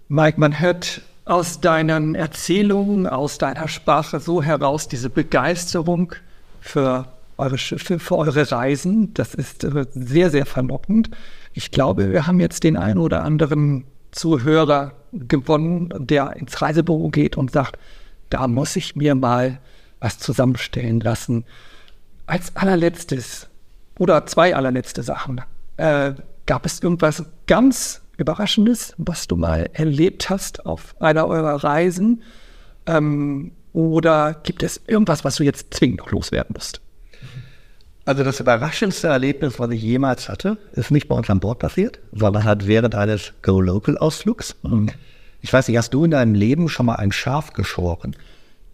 Mike, 0.07 0.39
man 0.39 0.59
hört 0.59 1.03
aus 1.25 1.61
deinen 1.61 2.15
Erzählungen, 2.15 3.05
aus 3.05 3.37
deiner 3.37 3.67
Sprache 3.67 4.19
so 4.19 4.41
heraus 4.41 4.87
diese 4.87 5.11
Begeisterung 5.11 6.15
für 6.61 7.12
eure 7.37 7.57
Schiffe, 7.57 7.99
für 7.99 8.17
eure 8.17 8.51
Reisen. 8.51 9.13
Das 9.13 9.33
ist 9.33 9.63
äh, 9.63 9.85
sehr, 9.93 10.29
sehr 10.29 10.45
verlockend. 10.45 11.09
Ich 11.53 11.71
glaube, 11.71 12.11
wir 12.11 12.27
haben 12.27 12.39
jetzt 12.39 12.63
den 12.63 12.77
einen 12.77 12.99
oder 12.99 13.23
anderen 13.23 13.85
Zuhörer 14.11 14.93
gewonnen, 15.11 15.93
der 15.97 16.35
ins 16.35 16.61
Reisebüro 16.61 17.09
geht 17.09 17.37
und 17.37 17.51
sagt, 17.51 17.77
da 18.29 18.47
muss 18.47 18.75
ich 18.75 18.95
mir 18.95 19.15
mal 19.15 19.59
was 19.99 20.19
zusammenstellen 20.19 20.99
lassen. 20.99 21.45
Als 22.25 22.55
allerletztes 22.55 23.47
oder 23.99 24.25
zwei 24.25 24.55
allerletzte 24.55 25.03
Sachen. 25.03 25.41
Äh, 25.77 26.13
gab 26.45 26.65
es 26.65 26.81
irgendwas 26.81 27.23
ganz 27.47 28.01
Überraschendes, 28.17 28.93
was 28.97 29.27
du 29.27 29.35
mal 29.35 29.69
erlebt 29.73 30.29
hast 30.29 30.65
auf 30.65 30.95
einer 31.01 31.27
eurer 31.27 31.63
Reisen? 31.63 32.21
Ähm, 32.85 33.51
oder 33.71 34.35
gibt 34.43 34.61
es 34.61 34.81
irgendwas, 34.85 35.23
was 35.23 35.37
du 35.37 35.43
jetzt 35.43 35.73
zwingend 35.73 35.99
noch 35.99 36.11
loswerden 36.11 36.53
musst? 36.53 36.82
Also 38.05 38.23
das 38.23 38.39
überraschendste 38.39 39.07
Erlebnis, 39.07 39.59
was 39.59 39.71
ich 39.71 39.81
jemals 39.81 40.27
hatte, 40.27 40.57
ist 40.73 40.91
nicht 40.91 41.07
bei 41.07 41.15
uns 41.15 41.29
an 41.29 41.39
Bord 41.39 41.59
passiert, 41.59 41.99
sondern 42.11 42.43
hat 42.43 42.67
während 42.67 42.95
eines 42.95 43.33
Go-Local-Ausflugs. 43.43 44.55
Mhm. 44.63 44.89
Ich 45.41 45.53
weiß 45.53 45.67
nicht, 45.67 45.77
hast 45.77 45.93
du 45.93 46.03
in 46.03 46.11
deinem 46.11 46.35
Leben 46.35 46.67
schon 46.67 46.85
mal 46.85 46.95
ein 46.95 47.13
Schaf 47.13 47.53
geschoren? 47.53 48.15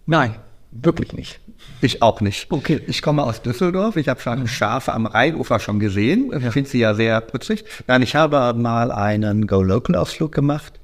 Nein, 0.07 0.35
wirklich 0.71 1.13
nicht. 1.13 1.39
Ich 1.81 2.01
auch 2.01 2.21
nicht. 2.21 2.51
Okay. 2.51 2.81
Ich 2.87 3.01
komme 3.03 3.23
aus 3.23 3.41
Düsseldorf. 3.43 3.97
Ich 3.97 4.07
habe 4.07 4.19
schon 4.19 4.47
Schafe 4.47 4.93
am 4.93 5.05
Rheinufer 5.05 5.59
schon 5.59 5.79
gesehen. 5.79 6.31
Ich 6.35 6.51
finde 6.51 6.69
sie 6.69 6.79
ja 6.79 6.95
sehr 6.95 7.21
putzig. 7.21 7.65
Nein, 7.85 8.01
ich 8.01 8.15
habe 8.15 8.53
mal 8.55 8.91
einen 8.91 9.45
Go-Local-Ausflug 9.45 10.31
gemacht 10.31 10.79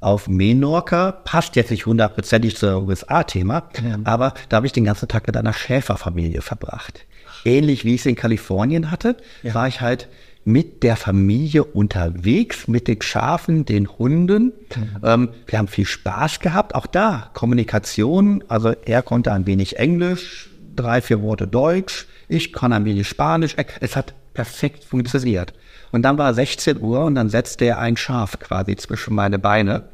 auf 0.00 0.28
Menorca. 0.28 1.12
Passt 1.12 1.56
jetzt 1.56 1.72
nicht 1.72 1.86
hundertprozentig 1.86 2.56
zum 2.56 2.86
USA-Thema, 2.86 3.68
ja. 3.82 3.98
aber 4.04 4.34
da 4.48 4.58
habe 4.58 4.66
ich 4.66 4.72
den 4.72 4.84
ganzen 4.84 5.08
Tag 5.08 5.26
mit 5.26 5.36
einer 5.36 5.52
Schäferfamilie 5.52 6.42
verbracht 6.42 7.04
ähnlich 7.44 7.84
wie 7.84 7.94
ich 7.94 8.00
es 8.00 8.06
in 8.06 8.16
Kalifornien 8.16 8.90
hatte, 8.90 9.16
ja. 9.42 9.54
war 9.54 9.68
ich 9.68 9.80
halt 9.80 10.08
mit 10.48 10.82
der 10.82 10.96
Familie 10.96 11.62
unterwegs, 11.62 12.68
mit 12.68 12.88
den 12.88 13.02
Schafen, 13.02 13.66
den 13.66 13.86
Hunden. 13.98 14.44
Mhm. 14.74 14.96
Ähm, 15.02 15.28
wir 15.46 15.58
haben 15.58 15.68
viel 15.68 15.84
Spaß 15.84 16.40
gehabt. 16.40 16.74
Auch 16.74 16.86
da 16.86 17.30
Kommunikation. 17.34 18.42
Also 18.48 18.72
er 18.86 19.02
konnte 19.02 19.32
ein 19.32 19.46
wenig 19.46 19.78
Englisch, 19.78 20.48
drei, 20.74 21.02
vier 21.02 21.20
Worte 21.20 21.46
Deutsch. 21.46 22.06
Ich 22.28 22.54
kann 22.54 22.72
ein 22.72 22.86
wenig 22.86 23.06
Spanisch. 23.06 23.56
Es 23.80 23.94
hat 23.94 24.14
perfekt 24.32 24.84
funktioniert. 24.84 25.52
Und 25.92 26.02
dann 26.02 26.16
war 26.16 26.32
16 26.32 26.80
Uhr 26.80 27.04
und 27.04 27.14
dann 27.14 27.28
setzte 27.28 27.66
er 27.66 27.78
ein 27.78 27.98
Schaf 27.98 28.38
quasi 28.38 28.76
zwischen 28.76 29.14
meine 29.14 29.38
Beine 29.38 29.84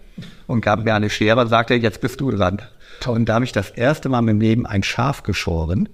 und 0.47 0.61
gab 0.61 0.85
mir 0.85 0.95
eine 0.95 1.11
Schere 1.11 1.41
und 1.41 1.49
sagte, 1.49 1.75
jetzt 1.75 2.01
bist 2.01 2.21
du 2.21 2.31
dran. 2.31 2.63
Und 3.07 3.29
da 3.29 3.35
habe 3.35 3.45
ich 3.45 3.53
das 3.53 3.71
erste 3.71 4.09
Mal 4.09 4.29
im 4.29 4.41
Leben 4.41 4.67
ein 4.67 4.85
Schaf 4.85 5.25
geschoren 5.25 5.89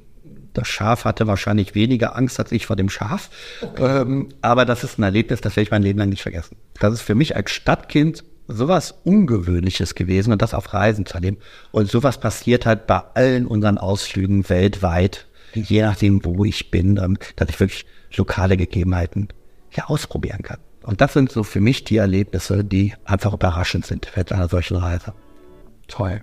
das 0.52 0.68
Schaf 0.68 1.04
hatte 1.04 1.26
wahrscheinlich 1.26 1.74
weniger 1.74 2.16
Angst 2.16 2.38
als 2.38 2.52
ich 2.52 2.66
vor 2.66 2.76
dem 2.76 2.88
Schaf. 2.88 3.30
Okay. 3.62 4.02
Ähm, 4.02 4.28
aber 4.42 4.64
das 4.64 4.84
ist 4.84 4.98
ein 4.98 5.02
Erlebnis, 5.02 5.40
das 5.40 5.56
werde 5.56 5.62
ich 5.62 5.70
mein 5.70 5.82
Leben 5.82 5.98
lang 5.98 6.08
nicht 6.08 6.22
vergessen. 6.22 6.56
Das 6.78 6.92
ist 6.92 7.02
für 7.02 7.14
mich 7.14 7.36
als 7.36 7.50
Stadtkind 7.50 8.24
sowas 8.48 8.94
Ungewöhnliches 9.04 9.94
gewesen 9.94 10.32
und 10.32 10.42
das 10.42 10.54
auf 10.54 10.72
Reisen 10.74 11.06
zu 11.06 11.14
erleben. 11.14 11.38
Und 11.70 11.88
sowas 11.88 12.18
passiert 12.18 12.66
halt 12.66 12.86
bei 12.86 13.00
allen 13.14 13.46
unseren 13.46 13.78
Ausflügen 13.78 14.48
weltweit, 14.48 15.26
je 15.54 15.82
nachdem, 15.82 16.24
wo 16.24 16.44
ich 16.44 16.70
bin, 16.70 16.96
ähm, 16.96 17.16
dass 17.36 17.48
ich 17.48 17.60
wirklich 17.60 17.86
lokale 18.16 18.56
Gegebenheiten 18.56 19.28
ja 19.72 19.86
ausprobieren 19.86 20.42
kann. 20.42 20.58
Und 20.82 21.00
das 21.00 21.12
sind 21.12 21.30
so 21.30 21.42
für 21.42 21.60
mich 21.60 21.84
die 21.84 21.98
Erlebnisse, 21.98 22.64
die 22.64 22.94
einfach 23.04 23.34
überraschend 23.34 23.86
sind 23.86 24.06
für 24.06 24.24
einer 24.34 24.48
solchen 24.48 24.76
Reise. 24.76 25.12
Toll. 25.88 26.22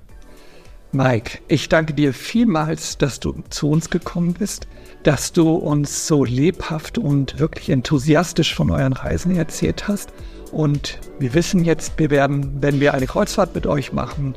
Mike, 0.97 1.41
ich 1.47 1.69
danke 1.69 1.93
dir 1.93 2.11
vielmals, 2.11 2.97
dass 2.97 3.19
du 3.19 3.43
zu 3.51 3.69
uns 3.69 3.91
gekommen 3.91 4.33
bist, 4.33 4.67
dass 5.03 5.31
du 5.31 5.53
uns 5.53 6.07
so 6.07 6.23
lebhaft 6.23 6.97
und 6.97 7.37
wirklich 7.37 7.69
enthusiastisch 7.69 8.55
von 8.55 8.71
euren 8.71 8.93
Reisen 8.93 9.35
erzählt 9.35 9.87
hast. 9.87 10.11
Und 10.51 10.97
wir 11.19 11.35
wissen 11.35 11.63
jetzt, 11.63 11.99
wir 11.99 12.09
werden, 12.09 12.63
wenn 12.63 12.79
wir 12.79 12.95
eine 12.95 13.05
Kreuzfahrt 13.05 13.53
mit 13.53 13.67
euch 13.67 13.93
machen, 13.93 14.33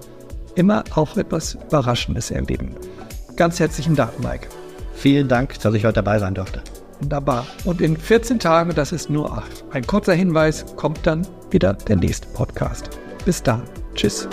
immer 0.54 0.84
auch 0.94 1.16
etwas 1.16 1.54
Überraschendes 1.54 2.30
erleben. 2.30 2.74
Ganz 3.36 3.58
herzlichen 3.58 3.96
Dank, 3.96 4.20
Mike. 4.20 4.48
Vielen 4.92 5.28
Dank, 5.28 5.58
dass 5.60 5.72
ich 5.72 5.86
heute 5.86 5.94
dabei 5.94 6.18
sein 6.18 6.34
durfte. 6.34 6.62
Wunderbar. 7.00 7.46
Und 7.64 7.80
in 7.80 7.96
14 7.96 8.38
Tagen, 8.38 8.74
das 8.74 8.92
ist 8.92 9.08
nur 9.08 9.42
ein 9.70 9.86
kurzer 9.86 10.12
Hinweis, 10.12 10.66
kommt 10.76 11.06
dann 11.06 11.26
wieder 11.50 11.72
der 11.72 11.96
nächste 11.96 12.28
Podcast. 12.34 12.90
Bis 13.24 13.42
dann. 13.42 13.62
Tschüss. 13.94 14.28